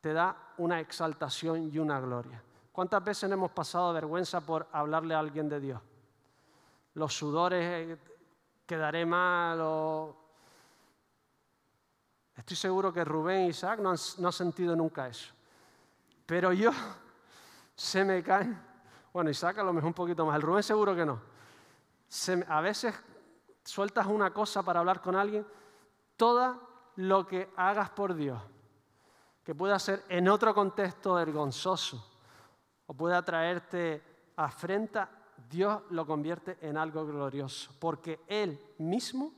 te 0.00 0.12
da 0.12 0.36
una 0.58 0.80
exaltación 0.80 1.70
y 1.72 1.78
una 1.78 2.00
gloria. 2.00 2.42
¿Cuántas 2.72 3.04
veces 3.04 3.30
hemos 3.30 3.50
pasado 3.50 3.92
vergüenza 3.92 4.40
por 4.40 4.66
hablarle 4.72 5.14
a 5.14 5.18
alguien 5.18 5.48
de 5.48 5.60
Dios? 5.60 5.80
Los 6.94 7.16
sudores, 7.16 7.62
eh, 7.62 7.98
quedaré 8.66 9.04
mal 9.06 9.58
o... 9.62 10.16
Estoy 12.36 12.56
seguro 12.56 12.92
que 12.92 13.04
Rubén 13.04 13.46
y 13.46 13.48
Isaac 13.48 13.78
no 13.78 13.90
han, 13.90 13.96
no 14.18 14.28
han 14.28 14.32
sentido 14.32 14.74
nunca 14.74 15.06
eso. 15.08 15.32
Pero 16.26 16.52
yo 16.52 16.72
se 17.76 18.04
me 18.04 18.22
caen. 18.22 18.60
Bueno, 19.12 19.30
Isaac 19.30 19.58
a 19.58 19.62
lo 19.62 19.72
mejor 19.72 19.88
un 19.88 19.94
poquito 19.94 20.26
más. 20.26 20.36
El 20.36 20.42
Rubén 20.42 20.62
seguro 20.62 20.94
que 20.94 21.06
no. 21.06 21.20
a 22.48 22.60
veces 22.60 22.94
sueltas 23.64 24.06
una 24.06 24.32
cosa 24.32 24.62
para 24.62 24.80
hablar 24.80 25.00
con 25.00 25.16
alguien, 25.16 25.46
todo 26.16 26.60
lo 26.96 27.26
que 27.26 27.50
hagas 27.56 27.90
por 27.90 28.14
Dios, 28.14 28.40
que 29.42 29.54
pueda 29.54 29.78
ser 29.78 30.04
en 30.08 30.28
otro 30.28 30.54
contexto 30.54 31.14
vergonzoso 31.14 32.12
o 32.86 32.94
pueda 32.94 33.22
traerte 33.22 34.02
afrenta, 34.36 35.10
Dios 35.48 35.82
lo 35.90 36.06
convierte 36.06 36.58
en 36.60 36.76
algo 36.76 37.06
glorioso, 37.06 37.72
porque 37.78 38.20
Él 38.26 38.60
mismo 38.78 39.32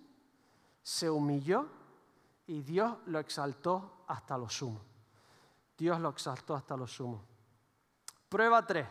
se 0.83 1.11
humilló 1.11 1.67
y 2.47 2.63
Dios 2.63 2.97
lo 3.07 3.19
exaltó 3.19 4.05
hasta 4.07 4.39
lo 4.39 4.49
sumo. 4.49 4.81
Dios 5.77 6.01
lo 6.01 6.09
exaltó 6.09 6.55
hasta 6.55 6.77
lo 6.77 6.87
sumo. 6.87 7.36
Prueba 8.29 8.67
3. 8.67 8.87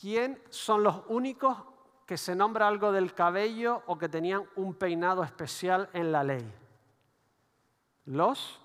¿Quién 0.00 0.42
son 0.50 0.82
los 0.82 1.02
únicos 1.08 1.56
que 2.06 2.16
se 2.16 2.34
nombra 2.34 2.68
algo 2.68 2.92
del 2.92 3.14
cabello 3.14 3.82
o 3.86 3.96
que 3.96 4.08
tenían 4.08 4.44
un 4.56 4.74
peinado 4.74 5.24
especial 5.24 5.88
en 5.92 6.12
la 6.12 6.22
ley? 6.24 6.52
Los 8.06 8.60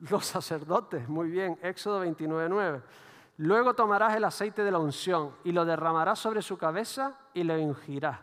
los 0.00 0.24
sacerdotes, 0.24 1.08
muy 1.08 1.28
bien, 1.28 1.58
Éxodo 1.62 2.00
29:9. 2.04 2.82
Luego 3.38 3.74
tomarás 3.74 4.14
el 4.16 4.24
aceite 4.24 4.64
de 4.64 4.70
la 4.70 4.78
unción 4.78 5.34
y 5.44 5.52
lo 5.52 5.64
derramarás 5.64 6.18
sobre 6.18 6.42
su 6.42 6.56
cabeza 6.56 7.18
y 7.34 7.44
le 7.44 7.58
ungirás. 7.58 8.18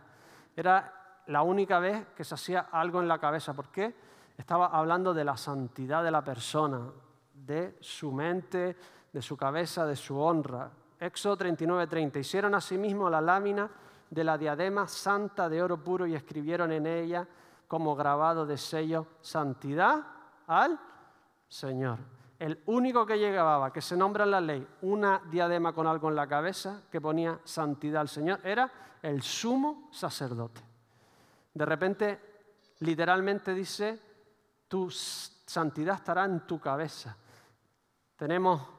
Era 0.56 1.22
la 1.28 1.42
única 1.42 1.80
vez 1.80 2.08
que 2.16 2.24
se 2.24 2.36
hacía 2.36 2.68
algo 2.72 3.02
en 3.02 3.08
la 3.08 3.20
cabeza. 3.20 3.54
¿Por 3.54 3.70
qué? 3.70 3.96
Estaba 4.38 4.68
hablando 4.68 5.14
de 5.14 5.24
la 5.24 5.38
santidad 5.38 6.04
de 6.04 6.12
la 6.12 6.24
persona, 6.24 6.82
de 7.34 7.78
su 7.80 8.12
mente, 8.12 8.76
de 9.18 9.22
su 9.24 9.36
cabeza, 9.36 9.84
de 9.88 9.96
su 9.96 10.20
honra. 10.20 10.70
Éxodo 11.00 11.38
39:30. 11.38 12.20
Hicieron 12.20 12.54
asimismo 12.54 13.10
la 13.10 13.20
lámina 13.20 13.68
de 14.12 14.24
la 14.24 14.38
diadema 14.38 14.88
santa 14.88 15.50
de 15.50 15.60
oro 15.60 15.84
puro 15.84 16.06
y 16.06 16.14
escribieron 16.14 16.72
en 16.72 16.86
ella 16.86 17.28
como 17.68 17.96
grabado 17.96 18.46
de 18.46 18.60
sello 18.60 19.08
santidad 19.22 20.06
al 20.46 20.80
Señor. 21.48 21.98
El 22.38 22.62
único 22.68 23.08
que 23.08 23.18
llegaba, 23.18 23.74
que 23.74 23.82
se 23.82 23.98
nombra 23.98 24.24
en 24.24 24.30
la 24.30 24.40
ley, 24.40 24.68
una 24.84 25.20
diadema 25.32 25.74
con 25.74 25.88
algo 25.88 26.10
en 26.10 26.16
la 26.16 26.28
cabeza 26.28 26.84
que 26.92 27.02
ponía 27.02 27.40
santidad 27.44 28.02
al 28.02 28.10
Señor, 28.10 28.40
era 28.44 28.72
el 29.02 29.24
sumo 29.24 29.90
sacerdote. 29.92 30.62
De 31.56 31.66
repente, 31.66 32.20
literalmente 32.82 33.56
dice, 33.56 34.00
tu 34.68 34.92
santidad 34.92 35.96
estará 35.96 36.26
en 36.26 36.46
tu 36.46 36.60
cabeza. 36.60 37.18
Tenemos 38.16 38.77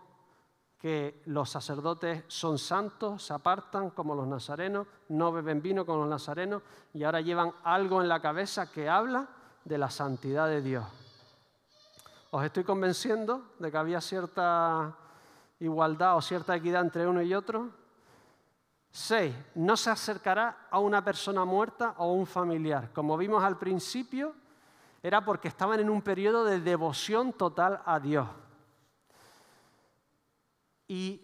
que 0.79 1.23
los 1.27 1.51
sacerdotes 1.51 2.25
son 2.29 2.57
santos, 2.57 3.25
se 3.25 3.35
apartan 3.35 3.91
como 3.91 4.15
los 4.15 4.29
nazarenos, 4.29 4.87
no 5.09 5.33
beben 5.33 5.61
vino 5.61 5.85
como 5.85 6.01
los 6.01 6.09
nazarenos 6.09 6.63
y 6.95 7.03
ahora 7.03 7.21
llevan 7.21 7.53
algo 7.65 8.01
en 8.01 8.09
la 8.09 8.21
cabeza 8.21 8.71
que 8.71 8.89
habla 8.89 9.29
de 9.65 9.77
la 9.77 9.91
santidad 9.91 10.47
de 10.47 10.63
Dios. 10.63 10.85
Os 12.31 12.45
estoy 12.45 12.63
convenciendo 12.63 13.55
de 13.59 13.71
que 13.71 13.77
había 13.77 14.01
cierta 14.01 14.95
igualdad 15.59 16.17
o 16.17 16.23
cierta 16.23 16.55
equidad 16.55 16.83
entre 16.83 17.09
uno 17.09 17.23
y 17.23 17.35
otro. 17.35 17.71
Seis, 18.91 19.35
no 19.57 19.77
se 19.77 19.91
acercará 19.91 20.69
a 20.71 20.79
una 20.79 21.03
persona 21.03 21.45
muerta 21.45 21.95
o 21.99 22.13
un 22.13 22.27
familiar. 22.27 22.93
Como 22.93 23.17
vimos 23.17 23.43
al 23.43 23.59
principio, 23.59 24.35
era 25.03 25.25
porque 25.25 25.49
estaban 25.49 25.81
en 25.81 25.91
un 25.91 26.03
periodo 26.03 26.45
de 26.45 26.61
devoción 26.61 27.33
total 27.33 27.81
a 27.85 27.99
Dios. 27.99 28.29
Y 30.89 31.21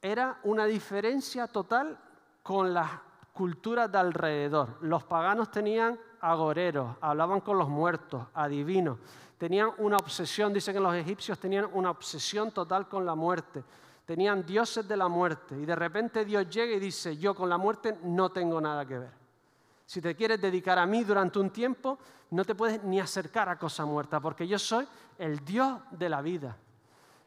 era 0.00 0.38
una 0.44 0.64
diferencia 0.64 1.46
total 1.48 1.98
con 2.42 2.72
las 2.72 2.90
culturas 3.32 3.90
de 3.90 3.98
alrededor. 3.98 4.78
Los 4.80 5.04
paganos 5.04 5.50
tenían 5.50 5.98
agoreros, 6.20 6.96
hablaban 7.00 7.40
con 7.40 7.58
los 7.58 7.68
muertos, 7.68 8.26
adivinos. 8.34 8.98
Tenían 9.36 9.70
una 9.78 9.96
obsesión, 9.96 10.52
dicen 10.52 10.74
que 10.74 10.80
los 10.80 10.94
egipcios 10.94 11.38
tenían 11.38 11.68
una 11.72 11.90
obsesión 11.90 12.50
total 12.50 12.88
con 12.88 13.06
la 13.06 13.14
muerte. 13.14 13.62
Tenían 14.04 14.44
dioses 14.44 14.88
de 14.88 14.96
la 14.96 15.06
muerte. 15.06 15.56
Y 15.56 15.66
de 15.66 15.76
repente 15.76 16.24
Dios 16.24 16.48
llega 16.48 16.74
y 16.74 16.80
dice, 16.80 17.16
yo 17.16 17.34
con 17.34 17.48
la 17.48 17.58
muerte 17.58 17.98
no 18.02 18.30
tengo 18.30 18.60
nada 18.60 18.86
que 18.86 18.98
ver. 18.98 19.12
Si 19.86 20.00
te 20.00 20.14
quieres 20.14 20.40
dedicar 20.40 20.78
a 20.78 20.86
mí 20.86 21.04
durante 21.04 21.38
un 21.38 21.50
tiempo, 21.50 21.98
no 22.30 22.44
te 22.44 22.54
puedes 22.54 22.82
ni 22.84 23.00
acercar 23.00 23.48
a 23.48 23.58
cosa 23.58 23.84
muerta, 23.86 24.20
porque 24.20 24.46
yo 24.46 24.58
soy 24.58 24.86
el 25.18 25.44
Dios 25.44 25.78
de 25.92 26.08
la 26.08 26.20
vida. 26.20 26.56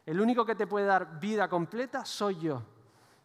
El 0.04 0.20
único 0.20 0.44
que 0.44 0.54
te 0.54 0.66
puede 0.66 0.86
dar 0.86 1.20
vida 1.20 1.48
completa 1.48 2.04
soy 2.04 2.38
yo. 2.40 2.62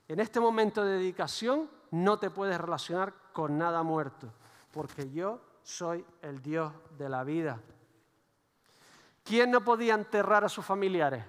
En 0.08 0.20
este 0.20 0.40
momento 0.40 0.84
de 0.84 0.98
dedicación 0.98 1.70
no 1.92 2.20
te 2.20 2.30
puedes 2.30 2.60
relacionar 2.60 3.14
con 3.34 3.58
nada 3.58 3.84
muerto, 3.84 4.32
porque 4.72 5.12
yo 5.12 5.42
soy 5.64 6.06
el 6.22 6.42
Dios 6.42 6.72
de 6.98 7.10
la 7.10 7.24
vida. 7.24 7.60
¿Quién 9.24 9.52
no 9.52 9.62
podía 9.62 9.94
enterrar 9.94 10.46
a 10.46 10.50
sus 10.50 10.66
familiares? 10.66 11.24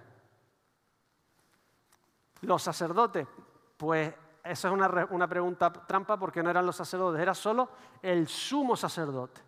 Los 2.43 2.63
sacerdotes. 2.63 3.27
Pues 3.77 4.15
esa 4.45 4.69
es 4.69 4.75
una, 4.75 5.29
pregunta 5.29 5.73
trampa 5.73 6.17
porque 6.17 6.43
no 6.43 6.51
eran 6.51 6.65
los 6.65 6.77
sacerdotes, 6.77 7.21
era 7.21 7.35
solo 7.35 7.69
el 8.01 8.29
sumo 8.29 8.77
sacerdote. 8.77 9.41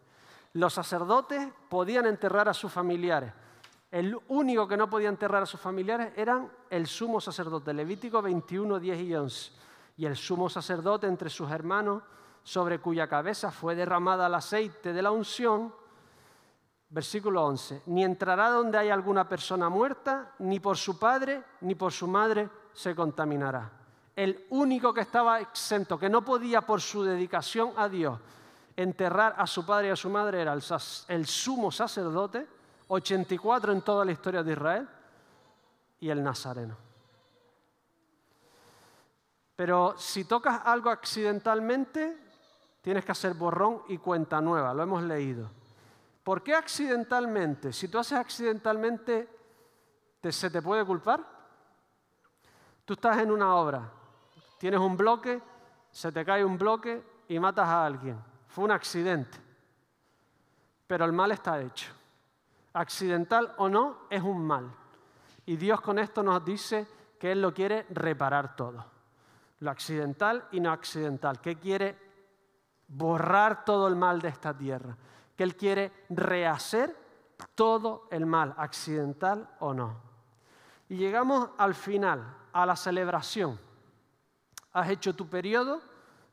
Los 0.55 0.75
sacerdotes 0.75 1.49
podían 1.69 2.07
enterrar 2.07 2.49
a 2.49 2.55
sus 2.55 2.73
familiares. 2.73 3.33
El 3.91 4.17
único 4.29 4.69
que 4.69 4.77
no 4.77 4.89
podía 4.89 5.09
enterrar 5.09 5.43
a 5.43 5.47
sus 5.47 5.61
familiares 5.61 6.13
eran 6.17 6.51
el 6.71 6.87
sumo 6.87 7.21
sacerdote, 7.21 7.75
Levítico 7.75 8.23
21, 8.23 8.79
10 8.79 9.01
y 9.01 9.15
11. 9.15 9.53
Y 9.97 10.07
el 10.07 10.17
sumo 10.17 10.49
sacerdote 10.49 11.09
entre 11.09 11.29
sus 11.29 11.51
hermanos, 11.51 12.03
sobre 12.45 12.79
cuya 12.79 13.09
cabeza 13.09 13.51
fue 13.51 13.75
derramada 13.75 14.29
el 14.29 14.35
aceite 14.35 14.93
de 14.93 15.03
la 15.03 15.11
unción, 15.11 15.75
versículo 16.89 17.45
11, 17.45 17.83
ni 17.87 18.05
entrará 18.05 18.51
donde 18.51 18.79
hay 18.79 18.91
alguna 18.91 19.29
persona 19.29 19.69
muerta, 19.69 20.35
ni 20.39 20.61
por 20.61 20.77
su 20.77 20.99
padre, 20.99 21.43
ni 21.63 21.75
por 21.75 21.93
su 21.93 22.07
madre 22.07 22.49
se 22.73 22.95
contaminará. 22.95 23.71
El 24.15 24.47
único 24.51 24.95
que 24.95 25.01
estaba 25.01 25.41
exento, 25.41 25.99
que 25.99 26.09
no 26.09 26.25
podía 26.25 26.63
por 26.63 26.81
su 26.81 27.03
dedicación 27.03 27.73
a 27.77 27.89
Dios 27.89 28.19
enterrar 28.77 29.35
a 29.37 29.47
su 29.47 29.67
padre 29.67 29.89
y 29.89 29.91
a 29.91 29.97
su 29.97 30.09
madre, 30.09 30.41
era 30.41 30.53
el, 30.53 30.63
el 31.09 31.27
sumo 31.27 31.71
sacerdote, 31.71 32.47
84 32.93 33.73
en 33.73 33.83
toda 33.83 34.05
la 34.05 34.11
historia 34.11 34.43
de 34.43 34.53
Israel, 34.53 34.89
y 36.01 36.09
el 36.11 36.23
Nazareno. 36.23 36.77
Pero 39.55 39.95
si 39.97 40.25
tocas 40.25 40.63
algo 40.65 40.91
accidentalmente, 40.91 42.19
tienes 42.81 43.05
que 43.05 43.13
hacer 43.13 43.35
borrón 43.35 43.83
y 43.89 43.99
cuenta 43.99 44.41
nueva, 44.41 44.75
lo 44.75 44.83
hemos 44.83 45.03
leído. 45.03 45.51
¿Por 46.25 46.43
qué 46.43 46.55
accidentalmente? 46.55 47.73
Si 47.73 47.89
tú 47.89 47.99
haces 47.99 48.19
accidentalmente, 48.19 49.29
¿se 50.29 50.51
te 50.51 50.63
puede 50.63 50.85
culpar? 50.85 51.25
Tú 52.85 52.95
estás 52.95 53.19
en 53.19 53.31
una 53.31 53.55
obra, 53.55 53.89
tienes 54.59 54.81
un 54.81 54.97
bloque, 54.97 55.41
se 55.93 56.11
te 56.11 56.25
cae 56.25 56.45
un 56.45 56.59
bloque 56.59 57.05
y 57.29 57.39
matas 57.39 57.69
a 57.69 57.87
alguien. 57.87 58.19
Fue 58.49 58.65
un 58.65 58.73
accidente, 58.73 59.39
pero 60.87 61.05
el 61.05 61.13
mal 61.13 61.31
está 61.31 61.61
hecho 61.61 62.00
accidental 62.73 63.55
o 63.59 63.69
no, 63.69 63.99
es 64.11 64.23
un 64.23 64.45
mal. 64.47 64.71
Y 65.47 65.57
Dios 65.57 65.81
con 65.81 65.99
esto 65.99 66.23
nos 66.23 66.45
dice 66.45 66.87
que 67.19 67.33
Él 67.33 67.43
lo 67.43 67.53
quiere 67.53 67.87
reparar 67.91 68.57
todo. 68.57 68.85
Lo 69.61 69.71
accidental 69.71 70.47
y 70.53 70.61
no 70.61 70.73
accidental. 70.73 71.41
Que 71.41 71.59
quiere 71.59 71.99
borrar 72.89 73.65
todo 73.65 73.89
el 73.89 73.97
mal 73.97 74.21
de 74.21 74.29
esta 74.29 74.57
tierra. 74.57 74.97
Que 75.37 75.43
Él 75.43 75.57
quiere 75.57 75.93
rehacer 76.09 76.97
todo 77.55 78.09
el 78.11 78.27
mal, 78.27 78.55
accidental 78.57 79.49
o 79.61 79.75
no. 79.75 79.97
Y 80.89 80.97
llegamos 80.97 81.51
al 81.59 81.75
final, 81.75 82.37
a 82.53 82.67
la 82.67 82.77
celebración. 82.77 83.59
Has 84.73 84.89
hecho 84.89 85.15
tu 85.15 85.29
periodo, 85.29 85.81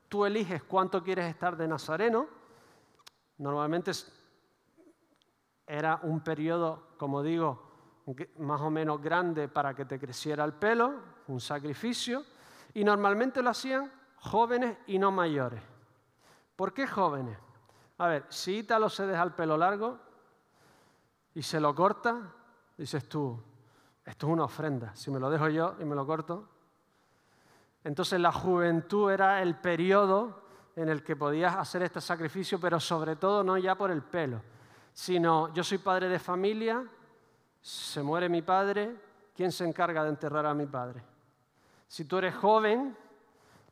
tú 0.10 0.26
eliges 0.26 0.64
cuánto 0.64 1.04
quieres 1.04 1.26
estar 1.26 1.56
de 1.58 1.68
Nazareno. 1.68 2.28
Normalmente 3.38 3.92
era 5.68 6.00
un 6.04 6.22
periodo, 6.22 6.88
como 6.98 7.22
digo, 7.22 7.68
más 8.38 8.62
o 8.62 8.70
menos 8.70 9.02
grande 9.02 9.50
para 9.50 9.74
que 9.74 9.86
te 9.86 10.00
creciera 10.00 10.46
el 10.46 10.54
pelo, 10.54 10.96
un 11.28 11.42
sacrificio, 11.42 12.24
y 12.74 12.84
normalmente 12.84 13.42
lo 13.42 13.50
hacían 13.50 13.92
jóvenes 14.16 14.78
y 14.88 14.98
no 14.98 15.12
mayores. 15.12 15.62
¿Por 16.56 16.74
qué 16.74 16.88
jóvenes? 16.88 17.38
A 17.98 18.08
ver, 18.08 18.26
si 18.30 18.60
Ítalo 18.60 18.90
se 18.90 19.06
deja 19.06 19.24
el 19.24 19.34
pelo 19.34 19.58
largo 19.58 20.00
y 21.34 21.42
se 21.42 21.60
lo 21.60 21.76
corta, 21.76 22.34
dices 22.78 23.10
tú, 23.10 23.42
esto 24.06 24.28
es 24.28 24.34
una 24.34 24.46
ofrenda, 24.46 24.96
si 24.96 25.12
me 25.12 25.20
lo 25.20 25.30
dejo 25.30 25.50
yo 25.50 25.76
y 25.80 25.86
me 25.86 25.96
lo 25.96 26.06
corto. 26.06 26.48
Entonces 27.84 28.20
la 28.20 28.32
juventud 28.32 29.12
era 29.12 29.42
el 29.42 29.56
periodo 29.56 30.44
en 30.76 30.90
el 30.90 31.04
que 31.04 31.16
podías 31.16 31.56
hacer 31.56 31.84
este 31.84 32.00
sacrificio, 32.00 32.60
pero 32.60 32.80
sobre 32.80 33.16
todo 33.16 33.44
no 33.44 33.58
ya 33.58 33.76
por 33.76 33.92
el 33.92 34.04
pelo, 34.04 34.42
sino 34.98 35.54
yo 35.54 35.64
soy 35.64 35.78
padre 35.78 36.10
de 36.10 36.18
familia, 36.18 36.84
se 37.62 38.02
muere 38.02 38.28
mi 38.30 38.42
padre, 38.42 38.96
¿quién 39.36 39.52
se 39.52 39.64
encarga 39.64 40.04
de 40.04 40.10
enterrar 40.10 40.48
a 40.48 40.56
mi 40.56 40.66
padre? 40.66 41.04
Si 41.88 42.06
tú 42.06 42.18
eres 42.18 42.34
joven, 42.34 42.98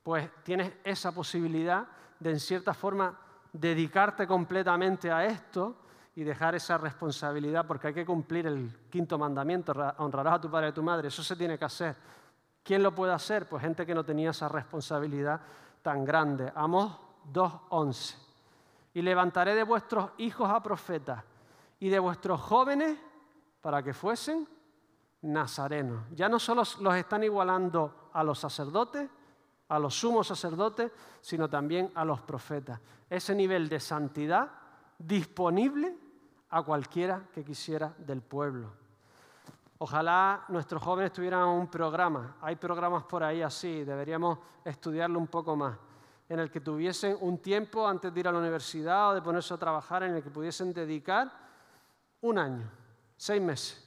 pues 0.04 0.30
tienes 0.44 0.74
esa 0.84 1.12
posibilidad 1.14 1.88
de 2.20 2.30
en 2.30 2.40
cierta 2.40 2.76
forma 2.76 3.20
dedicarte 3.52 4.28
completamente 4.28 5.12
a 5.12 5.26
esto 5.26 5.78
y 6.16 6.24
dejar 6.24 6.54
esa 6.54 6.78
responsabilidad, 6.78 7.66
porque 7.66 7.88
hay 7.88 7.96
que 7.96 8.06
cumplir 8.06 8.46
el 8.46 8.88
quinto 8.92 9.18
mandamiento, 9.18 9.74
honrarás 9.98 10.36
a 10.36 10.42
tu 10.42 10.52
padre 10.52 10.68
y 10.68 10.70
a 10.70 10.74
tu 10.76 10.84
madre, 10.84 11.08
eso 11.08 11.24
se 11.24 11.36
tiene 11.36 11.58
que 11.58 11.66
hacer. 11.66 11.96
¿Quién 12.62 12.84
lo 12.84 12.94
puede 12.94 13.14
hacer? 13.14 13.50
Pues 13.50 13.64
gente 13.64 13.84
que 13.84 13.96
no 13.96 14.04
tenía 14.04 14.30
esa 14.30 14.48
responsabilidad 14.48 15.42
tan 15.82 16.06
grande. 16.06 16.52
Amos 16.54 16.96
2.11 17.34 18.25
y 18.96 19.02
levantaré 19.02 19.54
de 19.54 19.64
vuestros 19.64 20.12
hijos 20.18 20.50
a 20.50 20.64
profetas 20.64 21.22
y 21.80 21.90
de 21.90 22.00
vuestros 22.00 22.40
jóvenes 22.40 22.98
para 23.60 23.84
que 23.84 23.94
fuesen 23.94 24.48
nazarenos. 25.22 26.06
Ya 26.12 26.30
no 26.30 26.40
solo 26.40 26.64
los 26.80 26.96
están 26.96 27.24
igualando 27.26 28.10
a 28.14 28.24
los 28.24 28.40
sacerdotes, 28.40 29.10
a 29.68 29.80
los 29.80 30.00
sumos 30.00 30.28
sacerdotes, 30.28 30.94
sino 31.20 31.50
también 31.50 31.92
a 31.94 32.06
los 32.06 32.22
profetas. 32.22 32.80
Ese 33.10 33.36
nivel 33.36 33.68
de 33.68 33.82
santidad 33.82 34.50
disponible 34.98 35.94
a 36.52 36.64
cualquiera 36.64 37.28
que 37.34 37.44
quisiera 37.44 37.94
del 37.98 38.22
pueblo. 38.22 38.72
Ojalá 39.80 40.46
nuestros 40.48 40.82
jóvenes 40.82 41.12
tuvieran 41.12 41.50
un 41.50 41.68
programa. 41.68 42.38
Hay 42.40 42.56
programas 42.56 43.04
por 43.04 43.24
ahí 43.24 43.42
así, 43.42 43.84
deberíamos 43.84 44.40
estudiarlo 44.64 45.20
un 45.20 45.28
poco 45.28 45.54
más 45.58 45.78
en 46.28 46.40
el 46.40 46.50
que 46.50 46.60
tuviesen 46.60 47.18
un 47.22 47.38
tiempo 47.38 47.88
antes 47.88 48.14
de 48.14 48.20
ir 48.20 48.28
a 48.28 48.32
la 48.32 48.40
universidad 48.40 49.12
o 49.12 49.14
de 49.14 49.22
ponerse 49.22 49.54
a 49.54 49.58
trabajar, 49.58 50.04
en 50.04 50.16
el 50.16 50.24
que 50.24 50.32
pudiesen 50.32 50.74
dedicar 50.74 51.32
un 52.22 52.38
año, 52.40 52.70
seis 53.16 53.42
meses 53.42 53.82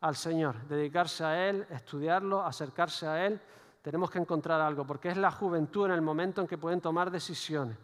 al 0.00 0.16
Señor, 0.16 0.56
dedicarse 0.68 1.24
a 1.24 1.48
Él, 1.48 1.66
estudiarlo, 1.70 2.44
acercarse 2.44 3.06
a 3.06 3.26
Él. 3.26 3.40
Tenemos 3.82 4.10
que 4.10 4.18
encontrar 4.18 4.60
algo, 4.60 4.84
porque 4.86 5.08
es 5.08 5.16
la 5.16 5.30
juventud 5.30 5.86
en 5.86 5.92
el 5.92 6.02
momento 6.02 6.40
en 6.40 6.46
que 6.46 6.58
pueden 6.58 6.80
tomar 6.80 7.10
decisiones, 7.10 7.76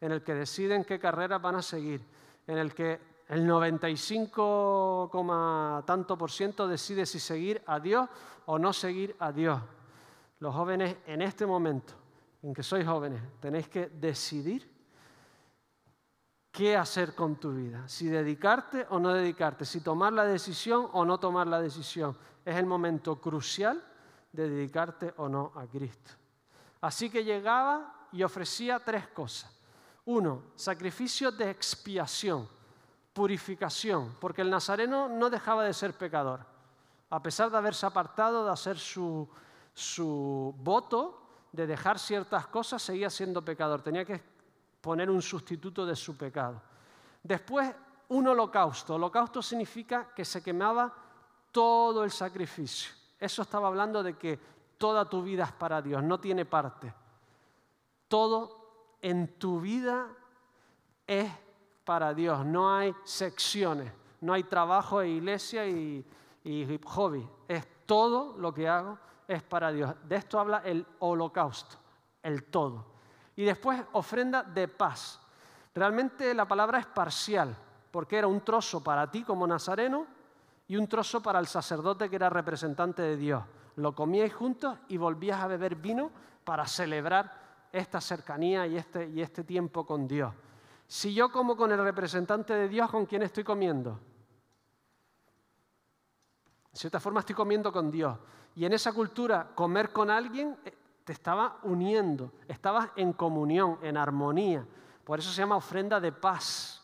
en 0.00 0.12
el 0.12 0.22
que 0.22 0.34
deciden 0.34 0.84
qué 0.84 0.98
carrera 0.98 1.38
van 1.38 1.56
a 1.56 1.62
seguir, 1.62 2.04
en 2.46 2.58
el 2.58 2.74
que 2.74 3.12
el 3.28 3.46
95, 3.46 5.10
tanto 5.86 6.18
por 6.18 6.30
ciento 6.30 6.66
decide 6.66 7.06
si 7.06 7.20
seguir 7.20 7.62
a 7.66 7.80
Dios 7.80 8.08
o 8.46 8.58
no 8.58 8.72
seguir 8.72 9.14
a 9.18 9.32
Dios. 9.32 9.60
Los 10.40 10.54
jóvenes 10.54 10.96
en 11.06 11.22
este 11.22 11.46
momento, 11.46 11.94
en 12.42 12.52
que 12.52 12.62
sois 12.62 12.86
jóvenes, 12.86 13.22
tenéis 13.40 13.68
que 13.68 13.88
decidir. 13.88 14.72
qué 16.52 16.76
hacer 16.76 17.14
con 17.14 17.36
tu 17.36 17.54
vida, 17.54 17.88
si 17.88 18.08
dedicarte 18.08 18.86
o 18.90 19.00
no 19.00 19.14
dedicarte, 19.14 19.64
si 19.64 19.80
tomar 19.80 20.12
la 20.12 20.24
decisión 20.24 20.86
o 20.92 21.02
no 21.04 21.18
tomar 21.18 21.46
la 21.46 21.58
decisión. 21.58 22.14
Es 22.44 22.56
el 22.56 22.66
momento 22.66 23.18
crucial 23.18 23.82
de 24.30 24.50
dedicarte 24.50 25.14
o 25.16 25.30
no 25.30 25.52
a 25.56 25.66
Cristo. 25.66 26.10
Así 26.82 27.08
que 27.08 27.24
llegaba 27.24 28.08
y 28.12 28.22
ofrecía 28.22 28.78
tres 28.80 29.08
cosas. 29.08 29.50
Uno, 30.04 30.42
sacrificio 30.54 31.30
de 31.30 31.48
expiación, 31.48 32.46
purificación, 33.14 34.16
porque 34.20 34.42
el 34.42 34.50
nazareno 34.50 35.08
no 35.08 35.30
dejaba 35.30 35.64
de 35.64 35.72
ser 35.72 35.96
pecador. 35.96 36.44
A 37.08 37.22
pesar 37.22 37.50
de 37.50 37.56
haberse 37.56 37.86
apartado 37.86 38.44
de 38.44 38.50
hacer 38.50 38.78
su, 38.78 39.26
su 39.72 40.54
voto, 40.58 41.21
de 41.52 41.66
dejar 41.66 41.98
ciertas 41.98 42.46
cosas, 42.46 42.82
seguía 42.82 43.10
siendo 43.10 43.44
pecador. 43.44 43.82
Tenía 43.82 44.04
que 44.04 44.20
poner 44.80 45.10
un 45.10 45.20
sustituto 45.22 45.84
de 45.84 45.94
su 45.94 46.16
pecado. 46.16 46.60
Después, 47.22 47.72
un 48.08 48.26
holocausto. 48.26 48.94
Holocausto 48.94 49.42
significa 49.42 50.12
que 50.14 50.24
se 50.24 50.42
quemaba 50.42 50.92
todo 51.52 52.04
el 52.04 52.10
sacrificio. 52.10 52.92
Eso 53.18 53.42
estaba 53.42 53.68
hablando 53.68 54.02
de 54.02 54.16
que 54.16 54.38
toda 54.78 55.08
tu 55.08 55.22
vida 55.22 55.44
es 55.44 55.52
para 55.52 55.80
Dios, 55.80 56.02
no 56.02 56.18
tiene 56.18 56.44
parte. 56.44 56.92
Todo 58.08 58.96
en 59.00 59.38
tu 59.38 59.60
vida 59.60 60.08
es 61.06 61.30
para 61.84 62.12
Dios, 62.14 62.44
no 62.44 62.74
hay 62.74 62.94
secciones, 63.04 63.92
no 64.20 64.32
hay 64.32 64.44
trabajo 64.44 65.00
e 65.00 65.08
iglesia 65.08 65.66
y, 65.66 66.04
y 66.44 66.80
hobby. 66.84 67.28
Es 67.46 67.66
todo 67.86 68.36
lo 68.38 68.52
que 68.52 68.68
hago 68.68 68.98
es 69.34 69.42
para 69.42 69.72
Dios. 69.72 69.94
De 70.08 70.16
esto 70.16 70.38
habla 70.38 70.62
el 70.64 70.86
holocausto, 71.00 71.76
el 72.22 72.44
todo. 72.44 72.86
Y 73.36 73.44
después 73.44 73.82
ofrenda 73.92 74.42
de 74.42 74.68
paz. 74.68 75.20
Realmente 75.74 76.34
la 76.34 76.46
palabra 76.46 76.78
es 76.78 76.86
parcial, 76.86 77.56
porque 77.90 78.18
era 78.18 78.26
un 78.26 78.40
trozo 78.42 78.82
para 78.82 79.10
ti 79.10 79.22
como 79.22 79.46
nazareno 79.46 80.06
y 80.68 80.76
un 80.76 80.86
trozo 80.86 81.22
para 81.22 81.38
el 81.38 81.46
sacerdote 81.46 82.08
que 82.08 82.16
era 82.16 82.30
representante 82.30 83.02
de 83.02 83.16
Dios. 83.16 83.42
Lo 83.76 83.94
comíais 83.94 84.34
juntos 84.34 84.78
y 84.88 84.96
volvías 84.96 85.40
a 85.40 85.46
beber 85.46 85.76
vino 85.76 86.10
para 86.44 86.66
celebrar 86.66 87.32
esta 87.72 88.00
cercanía 88.00 88.66
y 88.66 88.76
este, 88.76 89.08
y 89.08 89.22
este 89.22 89.44
tiempo 89.44 89.86
con 89.86 90.06
Dios. 90.06 90.34
Si 90.86 91.14
yo 91.14 91.32
como 91.32 91.56
con 91.56 91.72
el 91.72 91.82
representante 91.82 92.52
de 92.52 92.68
Dios, 92.68 92.90
¿con 92.90 93.06
quién 93.06 93.22
estoy 93.22 93.44
comiendo? 93.44 93.98
De 96.72 96.78
cierta 96.78 97.00
forma 97.00 97.20
estoy 97.20 97.34
comiendo 97.34 97.70
con 97.70 97.90
Dios. 97.90 98.18
Y 98.54 98.64
en 98.64 98.72
esa 98.72 98.92
cultura, 98.92 99.50
comer 99.54 99.92
con 99.92 100.10
alguien 100.10 100.56
eh, 100.64 100.74
te 101.04 101.12
estaba 101.12 101.58
uniendo, 101.64 102.32
estabas 102.48 102.90
en 102.96 103.12
comunión, 103.12 103.78
en 103.82 103.96
armonía. 103.96 104.66
Por 105.04 105.18
eso 105.18 105.30
se 105.30 105.42
llama 105.42 105.56
ofrenda 105.56 106.00
de 106.00 106.12
paz. 106.12 106.82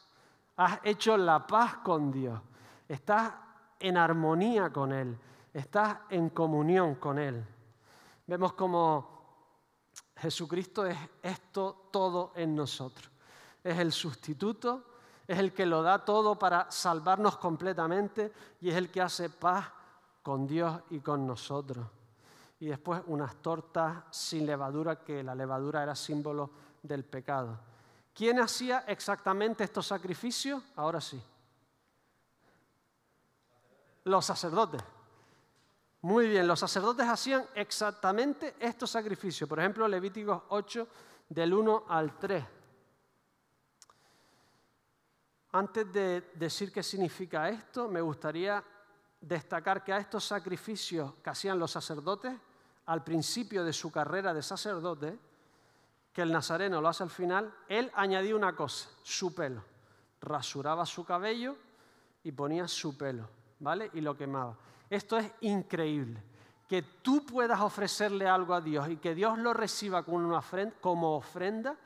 Has 0.57 0.81
hecho 0.83 1.16
la 1.16 1.46
paz 1.46 1.77
con 1.79 2.11
Dios. 2.11 2.40
Estás 2.87 3.33
en 3.81 3.96
armonía 3.96 4.70
con 4.70 4.92
Él. 4.92 5.16
Estás 5.55 5.98
en 6.11 6.31
comunión 6.31 6.96
con 6.96 7.18
Él. 7.18 7.44
Vemos 8.27 8.53
como 8.53 9.18
Jesucristo 10.16 10.85
es 10.85 10.98
esto 11.22 11.88
todo 11.90 12.33
en 12.35 12.55
nosotros. 12.55 13.11
Es 13.62 13.79
el 13.79 13.92
sustituto, 13.92 14.85
es 15.27 15.38
el 15.38 15.53
que 15.53 15.64
lo 15.64 15.83
da 15.83 16.05
todo 16.05 16.38
para 16.38 16.70
salvarnos 16.70 17.38
completamente 17.38 18.33
y 18.61 18.68
es 18.68 18.77
el 18.77 18.90
que 18.90 19.01
hace 19.01 19.31
paz 19.31 19.78
con 20.22 20.46
Dios 20.46 20.81
y 20.90 21.00
con 21.00 21.26
nosotros 21.26 21.87
y 22.61 22.66
después 22.66 23.02
unas 23.07 23.37
tortas 23.37 24.04
sin 24.11 24.46
levadura, 24.46 25.02
que 25.04 25.22
la 25.22 25.35
levadura 25.35 25.83
era 25.83 25.94
símbolo 25.94 26.50
del 26.83 27.04
pecado. 27.04 27.59
¿Quién 28.12 28.40
hacía 28.40 28.81
exactamente 28.81 29.62
estos 29.62 29.87
sacrificios? 29.87 30.62
Ahora 30.74 31.00
sí. 31.00 31.22
Los 34.04 34.24
sacerdotes. 34.24 34.83
Muy 36.00 36.28
bien, 36.28 36.46
los 36.46 36.59
sacerdotes 36.59 37.07
hacían 37.07 37.44
exactamente 37.54 38.57
estos 38.59 38.90
sacrificios. 38.90 39.48
Por 39.48 39.61
ejemplo, 39.61 39.87
Levíticos 39.87 40.42
8, 40.48 40.88
del 41.28 41.54
1 41.54 41.85
al 41.88 42.18
3. 42.18 42.44
Antes 45.52 45.92
de 45.92 46.33
decir 46.35 46.72
qué 46.72 46.83
significa 46.83 47.48
esto, 47.48 47.88
me 47.88 48.00
gustaría 48.00 48.62
destacar 49.20 49.85
que 49.85 49.92
a 49.92 49.98
estos 49.98 50.24
sacrificios 50.24 51.14
que 51.22 51.31
hacían 51.31 51.59
los 51.59 51.70
sacerdotes 51.70 52.35
al 52.87 53.04
principio 53.04 53.64
de 53.64 53.72
su 53.72 53.92
carrera 53.92 54.33
de 54.33 54.42
sacerdote, 54.42 55.18
que 56.12 56.22
el 56.22 56.33
nazareno 56.33 56.81
lo 56.81 56.88
hace 56.88 57.02
al 57.02 57.11
final, 57.11 57.54
él 57.68 57.90
añadía 57.94 58.35
una 58.35 58.57
cosa, 58.57 58.88
su 59.02 59.35
pelo. 59.35 59.62
Rasuraba 60.22 60.87
su 60.87 61.04
cabello 61.04 61.54
y 62.24 62.33
ponía 62.33 62.66
su 62.66 62.96
pelo, 62.96 63.28
¿vale? 63.61 63.90
Y 63.92 64.00
lo 64.00 64.16
quemaba. 64.16 64.57
Esto 64.88 65.18
es 65.18 65.31
increíble. 65.42 66.22
Que 66.66 66.81
tú 66.81 67.26
puedas 67.26 67.61
ofrecerle 67.61 68.26
algo 68.26 68.54
a 68.54 68.62
Dios 68.62 68.88
y 68.88 68.96
que 68.96 69.14
Dios 69.14 69.38
lo 69.38 69.52
reciba 69.52 70.02
como, 70.02 70.40
como 70.81 71.16
ofrenda, 71.16 71.76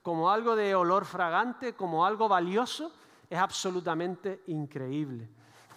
como 0.00 0.30
algo 0.30 0.54
de 0.54 0.76
olor 0.76 1.04
fragante, 1.04 1.74
como 1.74 2.06
algo 2.06 2.28
valioso, 2.28 2.92
es 3.28 3.38
absolutamente 3.38 4.42
increíble. 4.46 5.28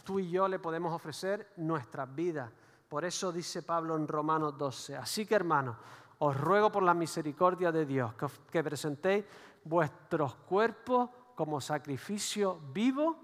Tú 0.06 0.20
y 0.20 0.30
yo 0.30 0.48
le 0.48 0.60
podemos 0.60 0.94
ofrecer 0.94 1.52
nuestras 1.58 2.16
vidas 2.16 2.50
por 2.96 3.04
eso 3.04 3.32
dice 3.32 3.64
Pablo 3.64 3.96
en 3.96 4.08
Romanos 4.08 4.58
12, 4.58 4.96
así 4.96 5.26
que 5.26 5.36
hermanos, 5.36 5.76
os 6.20 6.40
ruego 6.40 6.72
por 6.72 6.84
la 6.84 6.94
misericordia 6.94 7.72
de 7.72 7.86
Dios 7.86 8.14
que, 8.50 8.64
presentéis 8.64 9.26
vuestros 9.64 10.36
cuerpos 10.36 11.10
como 11.36 11.60
sacrificio 11.60 12.60
vivo, 12.72 13.18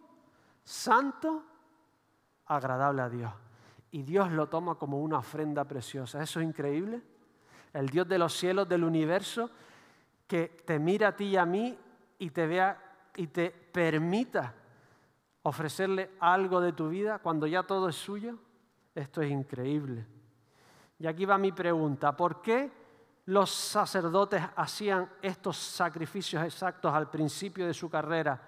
santo, 0.64 1.44
agradable 2.48 3.02
a 3.02 3.10
Dios. 3.10 3.32
Y 3.92 4.04
Dios 4.04 4.32
lo 4.32 4.48
toma 4.48 4.76
como 4.76 5.00
una 5.00 5.20
ofrenda 5.20 5.64
preciosa. 5.64 6.22
Eso 6.22 6.42
es 6.42 6.46
increíble. 6.46 7.02
El 7.72 7.88
Dios 7.88 8.08
de 8.08 8.18
los 8.18 8.34
cielos, 8.34 8.68
del 8.68 8.84
universo, 8.84 9.50
que 10.28 10.62
te 10.66 10.80
mira 10.80 11.10
a 11.10 11.16
ti 11.16 11.26
y 11.26 11.38
a 11.38 11.46
mí 11.46 11.78
y 12.20 12.30
te 12.32 12.48
vea 12.48 13.10
y 13.16 13.28
te 13.28 13.52
permita 13.52 14.54
ofrecerle 15.44 16.12
algo 16.20 16.62
de 16.62 16.74
tu 16.74 16.90
vida 16.90 17.20
cuando 17.20 17.48
ya 17.48 17.64
todo 17.64 17.90
es 17.90 17.96
suyo. 17.96 18.38
Esto 18.94 19.22
es 19.22 19.32
increíble. 19.32 20.06
Y 21.00 21.08
aquí 21.08 21.26
va 21.26 21.38
mi 21.38 21.52
pregunta. 21.52 22.16
¿Por 22.16 22.42
qué 22.42 22.72
los 23.26 23.50
sacerdotes 23.50 24.44
hacían 24.56 25.10
estos 25.22 25.58
sacrificios 25.58 26.44
exactos 26.44 26.94
al 26.94 27.10
principio 27.10 27.66
de 27.66 27.74
su 27.74 27.90
carrera, 27.90 28.42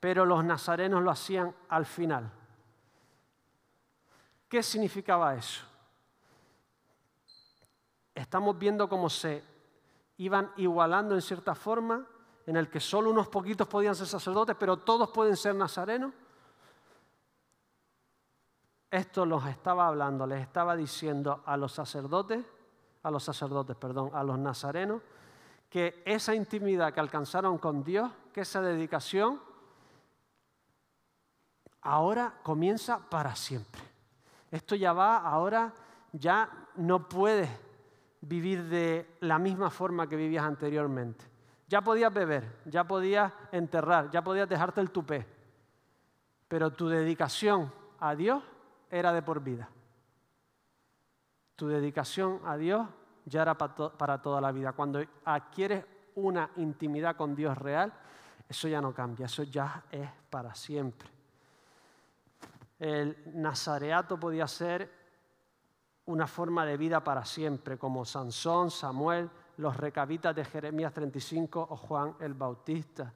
pero 0.00 0.24
los 0.24 0.44
nazarenos 0.44 1.02
lo 1.02 1.10
hacían 1.10 1.54
al 1.68 1.84
final? 1.84 2.30
¿Qué 4.48 4.62
significaba 4.62 5.34
eso? 5.34 5.64
Estamos 8.14 8.58
viendo 8.58 8.88
cómo 8.88 9.10
se 9.10 9.44
iban 10.16 10.50
igualando 10.56 11.14
en 11.14 11.22
cierta 11.22 11.54
forma, 11.54 12.06
en 12.46 12.56
el 12.56 12.68
que 12.70 12.80
solo 12.80 13.10
unos 13.10 13.28
poquitos 13.28 13.68
podían 13.68 13.94
ser 13.94 14.06
sacerdotes, 14.06 14.56
pero 14.58 14.78
todos 14.78 15.10
pueden 15.10 15.36
ser 15.36 15.54
nazarenos. 15.54 16.12
Esto 18.90 19.26
los 19.26 19.46
estaba 19.46 19.86
hablando, 19.86 20.26
les 20.26 20.40
estaba 20.40 20.74
diciendo 20.74 21.42
a 21.44 21.56
los 21.56 21.72
sacerdotes, 21.72 22.44
a 23.02 23.10
los 23.10 23.22
sacerdotes, 23.22 23.76
perdón, 23.76 24.10
a 24.14 24.22
los 24.24 24.38
nazarenos, 24.38 25.02
que 25.68 26.02
esa 26.06 26.34
intimidad 26.34 26.94
que 26.94 27.00
alcanzaron 27.00 27.58
con 27.58 27.84
Dios, 27.84 28.10
que 28.32 28.40
esa 28.40 28.62
dedicación, 28.62 29.40
ahora 31.82 32.34
comienza 32.42 32.98
para 32.98 33.36
siempre. 33.36 33.82
Esto 34.50 34.74
ya 34.74 34.94
va, 34.94 35.18
ahora 35.18 35.74
ya 36.12 36.48
no 36.76 37.06
puedes 37.08 37.50
vivir 38.22 38.64
de 38.64 39.16
la 39.20 39.38
misma 39.38 39.68
forma 39.68 40.08
que 40.08 40.16
vivías 40.16 40.44
anteriormente. 40.44 41.26
Ya 41.68 41.82
podías 41.82 42.12
beber, 42.12 42.60
ya 42.64 42.84
podías 42.84 43.30
enterrar, 43.52 44.10
ya 44.10 44.22
podías 44.22 44.48
dejarte 44.48 44.80
el 44.80 44.90
tupé, 44.90 45.26
pero 46.48 46.72
tu 46.72 46.88
dedicación 46.88 47.70
a 48.00 48.14
Dios 48.14 48.42
era 48.90 49.12
de 49.12 49.22
por 49.22 49.40
vida. 49.42 49.68
Tu 51.56 51.68
dedicación 51.68 52.40
a 52.44 52.56
Dios 52.56 52.86
ya 53.24 53.42
era 53.42 53.56
para 53.56 54.22
toda 54.22 54.40
la 54.40 54.52
vida. 54.52 54.72
Cuando 54.72 55.02
adquieres 55.24 55.84
una 56.14 56.50
intimidad 56.56 57.16
con 57.16 57.34
Dios 57.34 57.56
real, 57.58 57.92
eso 58.48 58.68
ya 58.68 58.80
no 58.80 58.94
cambia, 58.94 59.26
eso 59.26 59.42
ya 59.42 59.84
es 59.90 60.08
para 60.30 60.54
siempre. 60.54 61.08
El 62.78 63.16
nazareato 63.34 64.18
podía 64.18 64.46
ser 64.46 64.90
una 66.06 66.26
forma 66.26 66.64
de 66.64 66.76
vida 66.76 67.04
para 67.04 67.24
siempre, 67.24 67.76
como 67.76 68.04
Sansón, 68.04 68.70
Samuel, 68.70 69.28
los 69.58 69.76
recabitas 69.76 70.34
de 70.34 70.44
Jeremías 70.44 70.92
35 70.94 71.66
o 71.70 71.76
Juan 71.76 72.14
el 72.20 72.34
Bautista. 72.34 73.12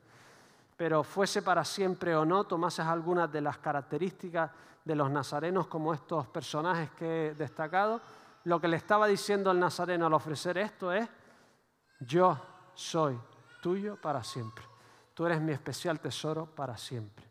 Pero 0.82 1.04
fuese 1.04 1.42
para 1.42 1.64
siempre 1.64 2.16
o 2.16 2.24
no, 2.24 2.42
tomases 2.42 2.84
algunas 2.84 3.30
de 3.30 3.40
las 3.40 3.58
características 3.58 4.50
de 4.84 4.96
los 4.96 5.08
nazarenos 5.08 5.68
como 5.68 5.94
estos 5.94 6.26
personajes 6.26 6.90
que 6.90 7.28
he 7.28 7.34
destacado, 7.34 8.00
lo 8.42 8.60
que 8.60 8.66
le 8.66 8.78
estaba 8.78 9.06
diciendo 9.06 9.52
el 9.52 9.60
nazareno 9.60 10.06
al 10.06 10.14
ofrecer 10.14 10.58
esto 10.58 10.92
es, 10.92 11.08
yo 12.00 12.36
soy 12.74 13.16
tuyo 13.60 13.94
para 13.94 14.24
siempre. 14.24 14.64
Tú 15.14 15.24
eres 15.24 15.40
mi 15.40 15.52
especial 15.52 16.00
tesoro 16.00 16.46
para 16.46 16.76
siempre. 16.76 17.30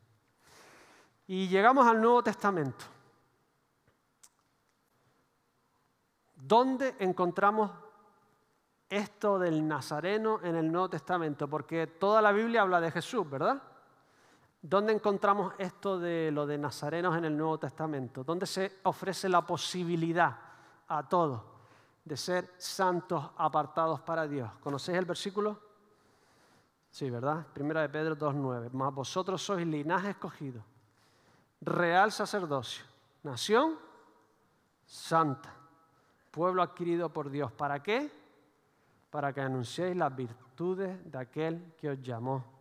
Y 1.28 1.50
llegamos 1.50 1.86
al 1.86 2.00
Nuevo 2.00 2.24
Testamento. 2.24 2.86
¿Dónde 6.38 6.96
encontramos 7.00 7.70
esto 8.92 9.40
del 9.40 9.68
Nazareno 9.68 10.40
en 10.44 10.56
el 10.56 10.72
Nuevo 10.72 10.90
Testamento? 10.90 11.48
Porque 11.48 11.88
toda 11.88 12.22
la 12.22 12.32
Biblia 12.32 12.62
habla 12.62 12.82
de 12.82 12.92
Jesús, 12.92 13.28
¿verdad? 13.28 13.62
¿Dónde 14.62 14.94
encontramos 14.94 15.54
esto 15.58 15.98
de 15.98 16.30
lo 16.30 16.46
de 16.46 16.58
nazarenos 16.58 17.18
en 17.18 17.26
el 17.26 17.36
Nuevo 17.36 17.58
Testamento? 17.58 18.24
¿Dónde 18.24 18.46
se 18.46 18.80
ofrece 18.84 19.28
la 19.28 19.42
posibilidad 19.42 20.38
a 20.88 21.08
todos 21.08 21.42
de 22.06 22.18
ser 22.18 22.54
santos 22.58 23.32
apartados 23.38 24.02
para 24.02 24.28
Dios? 24.28 24.52
¿Conocéis 24.62 25.00
el 25.00 25.06
versículo? 25.06 25.58
Sí, 26.92 27.10
¿verdad? 27.10 27.48
Primera 27.54 27.82
de 27.82 27.90
Pedro 27.90 28.18
2.9. 28.18 28.70
Mas 28.74 28.94
vosotros 28.94 29.42
sois 29.42 29.66
linaje 29.66 30.10
escogido, 30.10 30.62
real 31.62 32.12
sacerdocio, 32.12 32.84
nación 33.24 33.80
santa, 34.86 35.54
pueblo 36.30 36.62
adquirido 36.62 37.10
por 37.10 37.30
Dios. 37.30 37.52
¿Para 37.52 37.82
qué? 37.82 38.21
Para 39.12 39.32
que 39.32 39.42
anunciéis 39.42 39.96
las 39.96 40.16
virtudes 40.16 41.12
de 41.12 41.18
aquel 41.20 41.74
que 41.78 41.92
os 41.92 42.02
llamó 42.02 42.52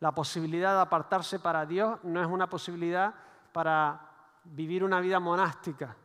la 0.00 0.12
posibilidad 0.12 0.74
de 0.74 0.80
apartarse 0.80 1.40
para 1.40 1.66
Dios 1.66 1.98
no 2.04 2.20
es 2.20 2.26
una 2.26 2.48
posibilidad 2.48 3.12
para 3.52 4.00
vivir 4.44 4.84
una 4.84 5.00
vida 5.00 5.18
monástica. 5.18 5.96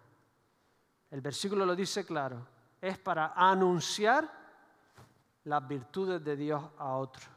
El 1.12 1.22
versículo 1.22 1.66
lo 1.66 1.76
dice 1.76 2.04
claro. 2.06 2.48
Es 2.82 2.98
para 2.98 3.34
anunciar 3.36 4.28
las 5.44 5.68
virtudes 5.68 6.24
de 6.24 6.36
Dios 6.36 6.64
a 6.80 6.96
otros. 6.96 7.28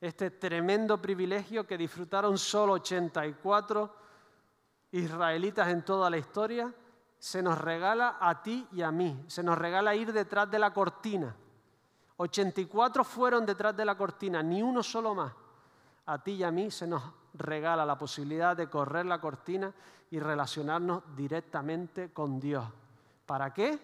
Este 0.00 0.32
tremendo 0.32 1.00
privilegio 1.00 1.66
que 1.66 1.78
disfrutaron 1.78 2.36
solo 2.36 2.74
84 2.74 3.96
israelitas 4.92 5.68
en 5.68 5.82
toda 5.82 6.10
la 6.10 6.18
historia, 6.18 6.72
se 7.24 7.42
nos 7.42 7.56
regala 7.56 8.18
a 8.20 8.42
ti 8.42 8.68
y 8.72 8.82
a 8.82 8.92
mí. 8.92 9.24
Se 9.28 9.42
nos 9.42 9.56
regala 9.56 9.94
ir 9.94 10.12
detrás 10.12 10.50
de 10.50 10.58
la 10.58 10.74
cortina. 10.74 11.34
84 12.18 13.02
fueron 13.02 13.46
detrás 13.46 13.74
de 13.74 13.86
la 13.86 13.96
cortina, 13.96 14.42
ni 14.42 14.62
uno 14.62 14.82
solo 14.82 15.14
más 15.14 15.32
a 16.04 16.22
ti 16.22 16.32
y 16.32 16.42
a 16.42 16.50
mí 16.50 16.70
se 16.70 16.86
nos 16.86 17.02
regala 17.32 17.86
la 17.86 17.96
posibilidad 17.96 18.54
de 18.54 18.68
correr 18.68 19.06
la 19.06 19.22
cortina 19.22 19.72
y 20.10 20.20
relacionarnos 20.20 21.02
directamente 21.16 22.12
con 22.12 22.38
Dios. 22.38 22.66
¿Para 23.24 23.54
qué? 23.54 23.78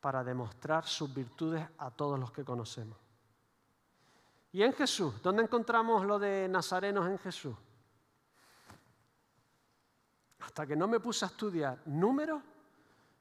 Para 0.00 0.22
demostrar 0.22 0.86
sus 0.86 1.12
virtudes 1.12 1.66
a 1.78 1.90
todos 1.90 2.16
los 2.16 2.30
que 2.30 2.44
conocemos. 2.44 2.96
Y 4.52 4.62
en 4.62 4.72
Jesús, 4.72 5.20
¿dónde 5.20 5.42
encontramos 5.42 6.06
lo 6.06 6.16
de 6.20 6.46
nazarenos 6.48 7.08
en 7.08 7.18
Jesús? 7.18 7.56
Hasta 10.40 10.66
que 10.66 10.76
no 10.76 10.86
me 10.86 11.00
puse 11.00 11.24
a 11.24 11.28
estudiar 11.28 11.80
números, 11.86 12.42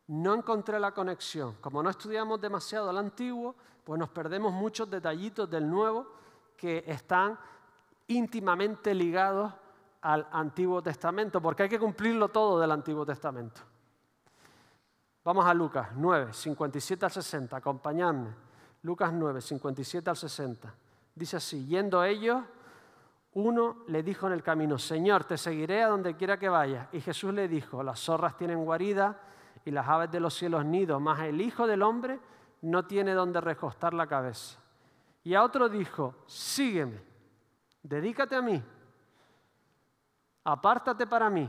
no 0.07 0.33
encontré 0.33 0.79
la 0.79 0.91
conexión. 0.91 1.55
Como 1.61 1.83
no 1.83 1.89
estudiamos 1.89 2.39
demasiado 2.39 2.89
el 2.91 2.97
antiguo, 2.97 3.55
pues 3.83 3.99
nos 3.99 4.09
perdemos 4.09 4.53
muchos 4.53 4.89
detallitos 4.89 5.49
del 5.49 5.69
nuevo 5.69 6.07
que 6.55 6.83
están 6.87 7.37
íntimamente 8.07 8.93
ligados 8.93 9.53
al 10.01 10.27
Antiguo 10.31 10.81
Testamento, 10.81 11.41
porque 11.41 11.63
hay 11.63 11.69
que 11.69 11.79
cumplirlo 11.79 12.29
todo 12.29 12.59
del 12.59 12.71
Antiguo 12.71 13.05
Testamento. 13.05 13.61
Vamos 15.23 15.45
a 15.45 15.53
Lucas 15.53 15.89
9, 15.95 16.33
57 16.33 17.03
al 17.03 17.11
60, 17.11 17.57
acompañadme. 17.57 18.29
Lucas 18.83 19.11
9, 19.11 19.41
57 19.41 20.09
al 20.09 20.15
60. 20.15 20.73
Dice 21.13 21.37
así, 21.37 21.65
yendo 21.65 22.01
ellos, 22.03 22.41
uno 23.37 23.83
le 23.87 24.01
dijo 24.01 24.25
en 24.25 24.33
el 24.33 24.41
camino, 24.41 24.79
Señor, 24.79 25.23
te 25.25 25.37
seguiré 25.37 25.83
a 25.83 25.89
donde 25.89 26.15
quiera 26.15 26.39
que 26.39 26.49
vayas. 26.49 26.87
Y 26.91 27.01
Jesús 27.01 27.31
le 27.31 27.47
dijo, 27.47 27.83
las 27.83 27.99
zorras 27.99 28.35
tienen 28.35 28.65
guarida 28.65 29.21
y 29.63 29.69
las 29.69 29.87
aves 29.87 30.09
de 30.09 30.19
los 30.19 30.33
cielos 30.33 30.65
nidos, 30.65 30.99
mas 30.99 31.19
el 31.19 31.39
Hijo 31.39 31.67
del 31.67 31.83
Hombre 31.83 32.19
no 32.63 32.85
tiene 32.85 33.13
donde 33.13 33.39
recostar 33.39 33.93
la 33.93 34.07
cabeza. 34.07 34.59
Y 35.23 35.35
a 35.35 35.43
otro 35.43 35.69
dijo, 35.69 36.15
sígueme, 36.25 36.99
dedícate 37.83 38.35
a 38.35 38.41
mí, 38.41 38.59
apártate 40.43 41.05
para 41.05 41.29
mí. 41.29 41.47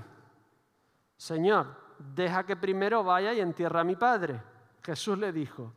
Señor, 1.17 1.69
deja 1.99 2.45
que 2.45 2.57
primero 2.57 3.03
vaya 3.03 3.33
y 3.33 3.41
entierre 3.41 3.81
a 3.81 3.85
mi 3.85 3.97
padre. 3.97 4.43
Jesús 4.83 5.17
le 5.17 5.33
dijo, 5.33 5.73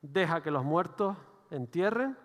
deja 0.00 0.42
que 0.42 0.50
los 0.50 0.64
muertos 0.64 1.14
entierren 1.50 2.16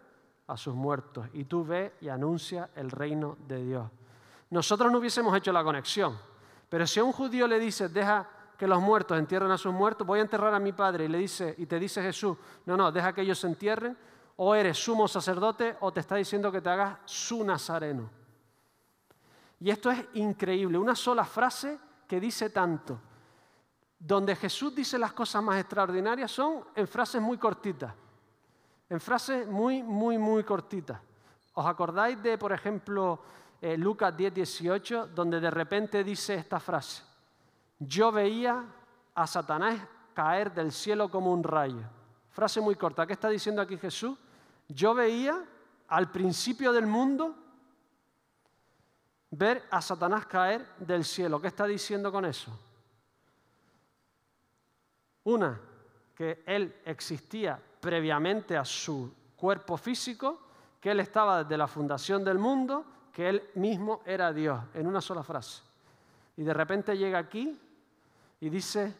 a 0.48 0.58
sus 0.58 0.74
muertos 0.74 1.28
y 1.34 1.44
tú 1.44 1.66
ve 1.66 1.94
y 2.02 2.10
anuncia 2.10 2.70
el 2.76 2.90
reino 2.90 3.38
de 3.48 3.64
Dios. 3.64 3.90
Nosotros 4.50 4.92
no 4.92 5.00
hubiésemos 5.00 5.36
hecho 5.36 5.52
la 5.52 5.64
conexión, 5.64 6.18
pero 6.70 6.88
si 6.88 7.00
a 7.00 7.04
un 7.04 7.12
judío 7.12 7.48
le 7.48 7.60
dices, 7.60 7.94
deja 7.94 8.28
que 8.58 8.68
los 8.68 8.82
muertos 8.82 9.18
entierren 9.20 9.52
a 9.52 9.58
sus 9.58 9.74
muertos, 9.74 10.08
voy 10.08 10.20
a 10.20 10.24
enterrar 10.24 10.54
a 10.54 10.60
mi 10.60 10.72
padre 10.72 11.06
y 11.06 11.08
le 11.10 11.20
dice 11.20 11.54
y 11.58 11.66
te 11.66 11.80
dice 11.80 12.02
Jesús, 12.02 12.38
no, 12.66 12.76
no, 12.76 12.92
deja 12.92 13.14
que 13.14 13.22
ellos 13.22 13.40
se 13.40 13.48
entierren, 13.48 13.98
o 14.38 14.56
eres 14.56 14.78
sumo 14.78 15.08
sacerdote 15.08 15.78
o 15.82 15.92
te 15.92 16.00
está 16.00 16.16
diciendo 16.16 16.52
que 16.52 16.62
te 16.62 16.70
hagas 16.70 16.98
su 17.06 17.44
nazareno. 17.44 18.10
Y 19.60 19.70
esto 19.70 19.90
es 19.90 20.04
increíble, 20.14 20.78
una 20.78 20.96
sola 20.96 21.26
frase 21.26 21.78
que 22.08 22.20
dice 22.20 22.50
tanto. 22.50 23.00
Donde 24.00 24.36
Jesús 24.36 24.76
dice 24.76 25.00
las 25.00 25.14
cosas 25.14 25.42
más 25.42 25.60
extraordinarias 25.60 26.32
son 26.32 26.66
en 26.76 26.88
frases 26.88 27.20
muy 27.20 27.38
cortitas, 27.38 27.94
en 28.90 29.00
frases 29.00 29.48
muy, 29.48 29.84
muy, 29.84 30.18
muy 30.18 30.44
cortitas. 30.44 31.00
¿Os 31.54 31.66
acordáis 31.66 32.22
de, 32.22 32.38
por 32.38 32.52
ejemplo, 32.52 33.20
eh, 33.62 33.78
Lucas 33.78 34.16
10, 34.16 34.34
18, 34.34 35.08
donde 35.08 35.40
de 35.40 35.52
repente 35.52 36.04
dice 36.04 36.36
esta 36.36 36.60
frase? 36.60 37.04
Yo 37.80 38.12
veía 38.12 38.64
a 39.14 39.28
Satanás 39.28 39.80
caer 40.14 40.54
del 40.54 40.72
cielo 40.72 41.10
como 41.10 41.32
un 41.32 41.44
rayo. 41.44 41.84
Frase 42.32 42.62
muy 42.62 42.76
corta. 42.76 43.06
¿Qué 43.06 43.14
está 43.14 43.30
diciendo 43.30 43.62
aquí 43.62 43.78
Jesús? 43.78 44.18
Yo 44.68 44.94
veía 44.94 45.44
al 45.88 46.12
principio 46.12 46.72
del 46.72 46.86
mundo 46.86 47.36
ver 49.32 49.64
a 49.70 49.82
Satanás 49.82 50.26
caer 50.26 50.66
del 50.78 51.04
cielo. 51.04 51.42
¿Qué 51.42 51.48
está 51.48 51.66
diciendo 51.66 52.12
con 52.12 52.26
eso? 52.26 52.52
Una, 55.24 55.60
que 56.16 56.44
él 56.46 56.80
existía 56.86 57.60
previamente 57.80 58.58
a 58.58 58.66
su 58.66 59.12
cuerpo 59.36 59.78
físico, 59.78 60.42
que 60.80 60.92
él 60.92 61.00
estaba 61.00 61.44
desde 61.44 61.58
la 61.58 61.68
fundación 61.68 62.24
del 62.24 62.38
mundo, 62.38 62.86
que 63.12 63.30
él 63.30 63.50
mismo 63.56 64.02
era 64.06 64.32
Dios, 64.32 64.60
en 64.74 64.88
una 64.88 65.02
sola 65.02 65.24
frase. 65.24 65.64
Y 66.36 66.44
de 66.44 66.54
repente 66.54 66.98
llega 66.98 67.18
aquí 67.18 67.60
y 68.40 68.50
dice, 68.50 68.96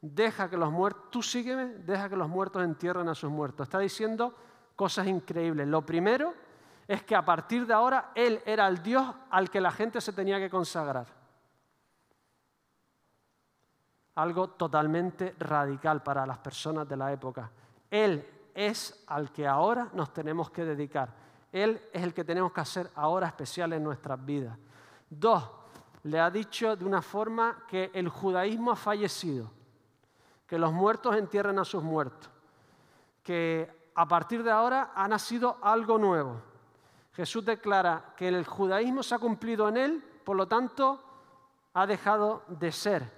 deja 0.00 0.50
que 0.50 0.56
los 0.56 0.70
muertos, 0.70 1.10
tú 1.10 1.22
sígueme, 1.22 1.66
deja 1.66 2.08
que 2.08 2.16
los 2.16 2.28
muertos 2.28 2.62
entierren 2.62 3.08
a 3.08 3.14
sus 3.14 3.30
muertos. 3.30 3.66
Está 3.66 3.78
diciendo 3.78 4.34
cosas 4.76 5.06
increíbles. 5.06 5.66
Lo 5.66 5.84
primero 5.84 6.34
es 6.86 7.02
que 7.02 7.16
a 7.16 7.24
partir 7.24 7.66
de 7.66 7.72
ahora 7.72 8.12
Él 8.14 8.42
era 8.44 8.66
el 8.68 8.82
Dios 8.82 9.14
al 9.30 9.50
que 9.50 9.60
la 9.60 9.70
gente 9.70 10.00
se 10.00 10.12
tenía 10.12 10.38
que 10.38 10.50
consagrar. 10.50 11.06
Algo 14.16 14.50
totalmente 14.50 15.34
radical 15.38 16.02
para 16.02 16.26
las 16.26 16.38
personas 16.38 16.88
de 16.88 16.96
la 16.96 17.12
época. 17.12 17.50
Él 17.94 18.26
es 18.52 19.04
al 19.06 19.30
que 19.30 19.46
ahora 19.46 19.88
nos 19.92 20.12
tenemos 20.12 20.50
que 20.50 20.64
dedicar. 20.64 21.14
Él 21.52 21.80
es 21.92 22.02
el 22.02 22.12
que 22.12 22.24
tenemos 22.24 22.52
que 22.52 22.60
hacer 22.60 22.90
ahora 22.96 23.28
especial 23.28 23.72
en 23.72 23.84
nuestras 23.84 24.24
vidas. 24.24 24.58
Dos, 25.08 25.48
le 26.02 26.18
ha 26.18 26.28
dicho 26.28 26.74
de 26.74 26.84
una 26.84 27.00
forma 27.00 27.64
que 27.68 27.92
el 27.94 28.08
judaísmo 28.08 28.72
ha 28.72 28.76
fallecido, 28.76 29.48
que 30.44 30.58
los 30.58 30.72
muertos 30.72 31.14
entierren 31.14 31.56
a 31.60 31.64
sus 31.64 31.84
muertos, 31.84 32.28
que 33.22 33.90
a 33.94 34.08
partir 34.08 34.42
de 34.42 34.50
ahora 34.50 34.90
ha 34.92 35.06
nacido 35.06 35.58
algo 35.62 35.96
nuevo. 35.96 36.42
Jesús 37.12 37.44
declara 37.44 38.12
que 38.16 38.26
el 38.26 38.44
judaísmo 38.44 39.04
se 39.04 39.14
ha 39.14 39.20
cumplido 39.20 39.68
en 39.68 39.76
él, 39.76 40.04
por 40.24 40.36
lo 40.36 40.48
tanto, 40.48 41.00
ha 41.74 41.86
dejado 41.86 42.42
de 42.48 42.72
ser. 42.72 43.08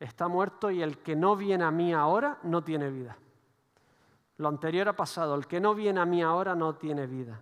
Está 0.00 0.26
muerto 0.26 0.72
y 0.72 0.82
el 0.82 0.98
que 0.98 1.14
no 1.14 1.36
viene 1.36 1.62
a 1.62 1.70
mí 1.70 1.94
ahora 1.94 2.38
no 2.42 2.64
tiene 2.64 2.90
vida. 2.90 3.16
Lo 4.38 4.48
anterior 4.48 4.88
ha 4.88 4.96
pasado, 4.96 5.34
el 5.34 5.46
que 5.46 5.60
no 5.60 5.74
viene 5.74 6.00
a 6.00 6.04
mí 6.04 6.22
ahora 6.22 6.54
no 6.54 6.74
tiene 6.74 7.06
vida. 7.06 7.40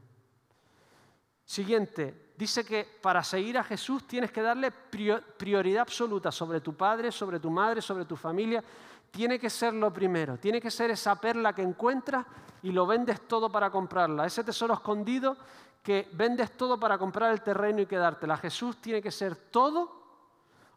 Siguiente, 1.44 2.32
dice 2.36 2.64
que 2.64 2.98
para 3.02 3.22
seguir 3.22 3.58
a 3.58 3.64
Jesús 3.64 4.06
tienes 4.06 4.30
que 4.30 4.42
darle 4.42 4.70
prioridad 4.70 5.82
absoluta 5.82 6.32
sobre 6.32 6.60
tu 6.60 6.74
padre, 6.74 7.12
sobre 7.12 7.40
tu 7.40 7.50
madre, 7.50 7.82
sobre 7.82 8.04
tu 8.04 8.16
familia, 8.16 8.62
tiene 9.10 9.38
que 9.38 9.50
ser 9.50 9.74
lo 9.74 9.92
primero, 9.92 10.38
tiene 10.38 10.60
que 10.60 10.70
ser 10.70 10.90
esa 10.90 11.20
perla 11.20 11.52
que 11.52 11.62
encuentras 11.62 12.26
y 12.62 12.72
lo 12.72 12.86
vendes 12.86 13.28
todo 13.28 13.50
para 13.50 13.70
comprarla, 13.70 14.26
ese 14.26 14.42
tesoro 14.42 14.74
escondido 14.74 15.36
que 15.82 16.08
vendes 16.14 16.56
todo 16.56 16.80
para 16.80 16.96
comprar 16.96 17.30
el 17.30 17.42
terreno 17.42 17.82
y 17.82 17.86
quedártela. 17.86 18.38
Jesús 18.38 18.78
tiene 18.80 19.02
que 19.02 19.10
ser 19.10 19.36
todo 19.36 20.02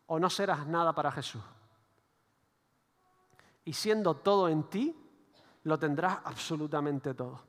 o 0.08 0.20
no 0.20 0.30
serás 0.30 0.68
nada 0.68 0.94
para 0.94 1.12
Jesús. 1.12 1.42
Y 3.64 3.74
siendo 3.74 4.16
todo 4.18 4.50
en 4.50 4.64
ti, 4.64 4.96
lo 5.68 5.78
tendrás 5.78 6.20
absolutamente 6.24 7.14
todo. 7.14 7.42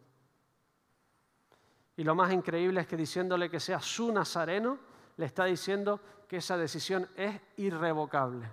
Y 1.96 2.02
lo 2.02 2.14
más 2.14 2.32
increíble 2.32 2.80
es 2.80 2.86
que 2.86 2.96
diciéndole 2.96 3.48
que 3.48 3.60
sea 3.60 3.80
su 3.80 4.12
nazareno, 4.12 4.78
le 5.16 5.26
está 5.26 5.44
diciendo 5.44 6.00
que 6.26 6.38
esa 6.38 6.56
decisión 6.56 7.08
es 7.16 7.40
irrevocable. 7.56 8.50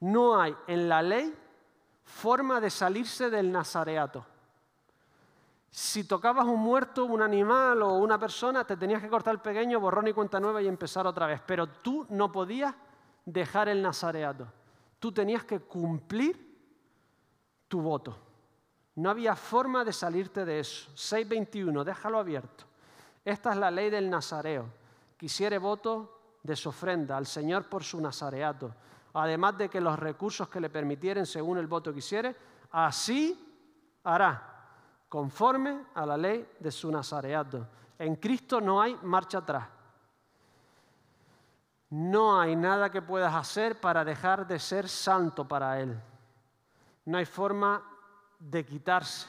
No 0.00 0.40
hay 0.40 0.54
en 0.68 0.88
la 0.88 1.02
ley 1.02 1.34
forma 2.04 2.60
de 2.60 2.70
salirse 2.70 3.28
del 3.28 3.50
nazareato. 3.50 4.24
Si 5.68 6.04
tocabas 6.04 6.46
un 6.46 6.60
muerto, 6.60 7.04
un 7.06 7.22
animal 7.22 7.82
o 7.82 7.94
una 7.94 8.18
persona, 8.18 8.64
te 8.64 8.76
tenías 8.76 9.02
que 9.02 9.08
cortar 9.08 9.34
el 9.34 9.40
pequeño, 9.40 9.80
borrón 9.80 10.06
y 10.08 10.12
cuenta 10.12 10.38
nueva 10.38 10.62
y 10.62 10.68
empezar 10.68 11.06
otra 11.06 11.26
vez. 11.26 11.40
Pero 11.44 11.66
tú 11.66 12.06
no 12.10 12.30
podías 12.30 12.74
dejar 13.24 13.68
el 13.68 13.82
nazareato. 13.82 14.46
Tú 15.00 15.10
tenías 15.10 15.44
que 15.44 15.60
cumplir 15.60 16.56
tu 17.68 17.80
voto. 17.80 18.25
No 18.96 19.10
había 19.10 19.36
forma 19.36 19.84
de 19.84 19.92
salirte 19.92 20.44
de 20.44 20.60
eso. 20.60 20.90
6.21, 20.92 21.84
déjalo 21.84 22.18
abierto. 22.18 22.64
Esta 23.24 23.52
es 23.52 23.58
la 23.58 23.70
ley 23.70 23.90
del 23.90 24.08
nazareo. 24.08 24.66
Quisiere 25.16 25.58
voto 25.58 26.38
de 26.42 26.56
su 26.56 26.68
ofrenda 26.68 27.16
al 27.16 27.26
Señor 27.26 27.64
por 27.68 27.82
su 27.82 28.00
nazareato, 28.00 28.72
además 29.14 29.58
de 29.58 29.68
que 29.68 29.80
los 29.80 29.98
recursos 29.98 30.48
que 30.48 30.60
le 30.60 30.70
permitieren 30.70 31.26
según 31.26 31.58
el 31.58 31.66
voto 31.66 31.92
quisiere, 31.92 32.34
así 32.70 33.98
hará 34.04 34.56
conforme 35.08 35.86
a 35.94 36.06
la 36.06 36.16
ley 36.16 36.48
de 36.58 36.70
su 36.70 36.90
nazareato. 36.90 37.66
En 37.98 38.16
Cristo 38.16 38.60
no 38.60 38.80
hay 38.80 38.96
marcha 39.02 39.38
atrás. 39.38 39.66
No 41.90 42.40
hay 42.40 42.56
nada 42.56 42.90
que 42.90 43.02
puedas 43.02 43.34
hacer 43.34 43.80
para 43.80 44.04
dejar 44.04 44.46
de 44.46 44.58
ser 44.58 44.88
santo 44.88 45.46
para 45.46 45.80
Él. 45.80 45.98
No 47.04 47.18
hay 47.18 47.24
forma 47.24 47.82
de 48.50 48.64
quitarse 48.64 49.28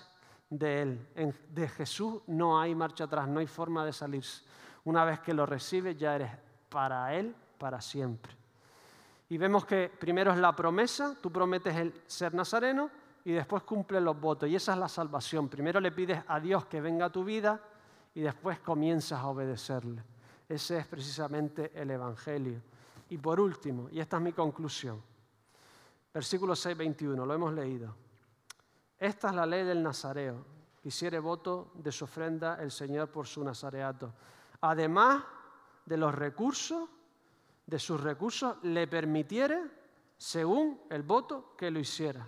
de 0.50 0.82
Él. 0.82 1.08
de 1.50 1.68
Jesús 1.70 2.22
no 2.28 2.60
hay 2.60 2.74
marcha 2.76 3.06
atrás, 3.06 3.28
no 3.28 3.40
hay 3.40 3.48
forma 3.48 3.86
de 3.86 3.94
salirse. 3.94 4.44
Una 4.86 5.04
vez 5.04 5.20
que 5.20 5.34
lo 5.34 5.46
recibes 5.46 5.98
ya 5.98 6.16
eres 6.16 6.32
para 6.70 7.14
Él 7.14 7.36
para 7.58 7.82
siempre. 7.82 8.34
Y 9.30 9.38
vemos 9.38 9.66
que 9.66 9.90
primero 9.90 10.32
es 10.32 10.38
la 10.38 10.56
promesa, 10.56 11.16
tú 11.22 11.32
prometes 11.32 11.76
el 11.76 12.02
ser 12.08 12.34
nazareno, 12.34 12.90
y 13.26 13.34
después 13.34 13.64
cumple 13.64 14.00
los 14.00 14.18
votos. 14.18 14.48
Y 14.48 14.56
esa 14.56 14.72
es 14.72 14.80
la 14.80 14.88
salvación. 14.88 15.50
Primero 15.50 15.82
le 15.82 15.92
pides 15.92 16.24
a 16.30 16.40
Dios 16.40 16.66
que 16.68 16.80
venga 16.80 17.08
a 17.08 17.10
tu 17.12 17.26
vida 17.26 17.62
y 18.16 18.22
después 18.22 18.60
comienzas 18.60 19.20
a 19.20 19.28
obedecerle. 19.28 20.02
Ese 20.48 20.78
es 20.78 20.88
precisamente 20.88 21.74
el 21.76 21.92
Evangelio. 21.92 22.62
Y 23.10 23.18
por 23.18 23.42
último, 23.42 23.90
y 23.92 24.00
esta 24.00 24.16
es 24.16 24.24
mi 24.24 24.32
conclusión, 24.32 25.02
versículo 26.14 26.56
6, 26.56 26.78
21, 26.78 27.26
lo 27.26 27.34
hemos 27.34 27.54
leído. 27.54 28.07
Esta 29.00 29.30
es 29.30 29.36
la 29.36 29.46
ley 29.46 29.64
del 29.64 29.84
Nazareo. 29.84 30.46
Quisiere 30.82 31.20
voto 31.20 31.72
de 31.76 31.92
su 31.92 32.06
ofrenda 32.06 32.58
el 32.62 32.72
Señor 32.72 33.10
por 33.10 33.28
su 33.28 33.44
nazareato. 33.44 34.14
Además 34.62 35.24
de 35.86 35.98
los 35.98 36.14
recursos, 36.16 36.90
de 37.66 37.80
sus 37.80 38.02
recursos, 38.02 38.58
le 38.64 38.88
permitiere 38.88 39.62
según 40.18 40.82
el 40.90 41.04
voto 41.04 41.56
que 41.58 41.70
lo 41.70 41.80
hiciera. 41.80 42.26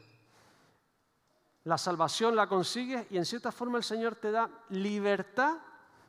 La 1.63 1.77
salvación 1.77 2.35
la 2.35 2.47
consigues 2.47 3.07
y 3.11 3.17
en 3.17 3.25
cierta 3.25 3.51
forma 3.51 3.77
el 3.77 3.83
Señor 3.83 4.15
te 4.15 4.31
da 4.31 4.49
libertad 4.69 5.57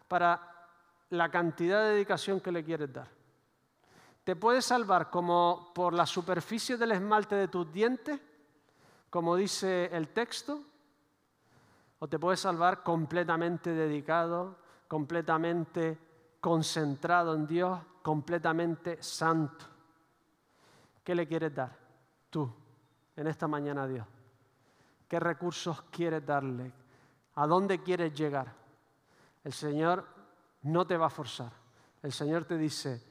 para 0.08 0.68
la 1.11 1.30
cantidad 1.30 1.82
de 1.82 1.94
dedicación 1.94 2.40
que 2.40 2.52
le 2.52 2.64
quieres 2.64 2.92
dar. 2.92 3.08
Te 4.24 4.36
puede 4.36 4.62
salvar 4.62 5.11
como 5.11 5.72
por 5.74 5.92
la 5.92 6.06
superficie 6.06 6.76
del 6.76 6.92
esmalte 6.92 7.34
de 7.34 7.48
tus 7.48 7.72
dientes, 7.72 8.20
como 9.11 9.36
dice 9.36 9.86
el 9.86 10.08
texto, 10.08 10.62
o 11.98 12.08
te 12.08 12.18
puede 12.18 12.36
salvar 12.36 12.82
completamente 12.82 13.74
dedicado, 13.74 14.56
completamente 14.88 15.98
concentrado 16.40 17.34
en 17.34 17.46
Dios, 17.46 17.78
completamente 18.02 19.02
santo. 19.02 19.66
¿Qué 21.04 21.14
le 21.14 21.26
quieres 21.26 21.54
dar 21.54 21.76
tú 22.30 22.50
en 23.16 23.26
esta 23.26 23.46
mañana 23.46 23.82
a 23.82 23.88
Dios? 23.88 24.06
¿Qué 25.06 25.20
recursos 25.20 25.82
quieres 25.90 26.24
darle? 26.24 26.72
¿A 27.34 27.46
dónde 27.46 27.82
quieres 27.82 28.14
llegar? 28.14 28.54
El 29.44 29.52
Señor 29.52 30.06
no 30.62 30.86
te 30.86 30.96
va 30.96 31.06
a 31.06 31.11
forzar. 31.11 31.52
El 32.02 32.12
Señor 32.12 32.44
te 32.44 32.56
dice, 32.56 33.02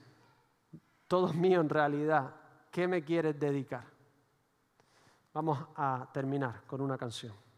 todo 1.07 1.27
es 1.27 1.35
mío 1.35 1.61
en 1.61 1.69
realidad, 1.69 2.33
¿qué 2.71 2.87
me 2.87 3.03
quieres 3.03 3.39
dedicar? 3.39 3.98
Vamos 5.33 5.59
a 5.75 6.09
terminar 6.11 6.63
con 6.65 6.81
una 6.81 6.97
canción. 6.97 7.48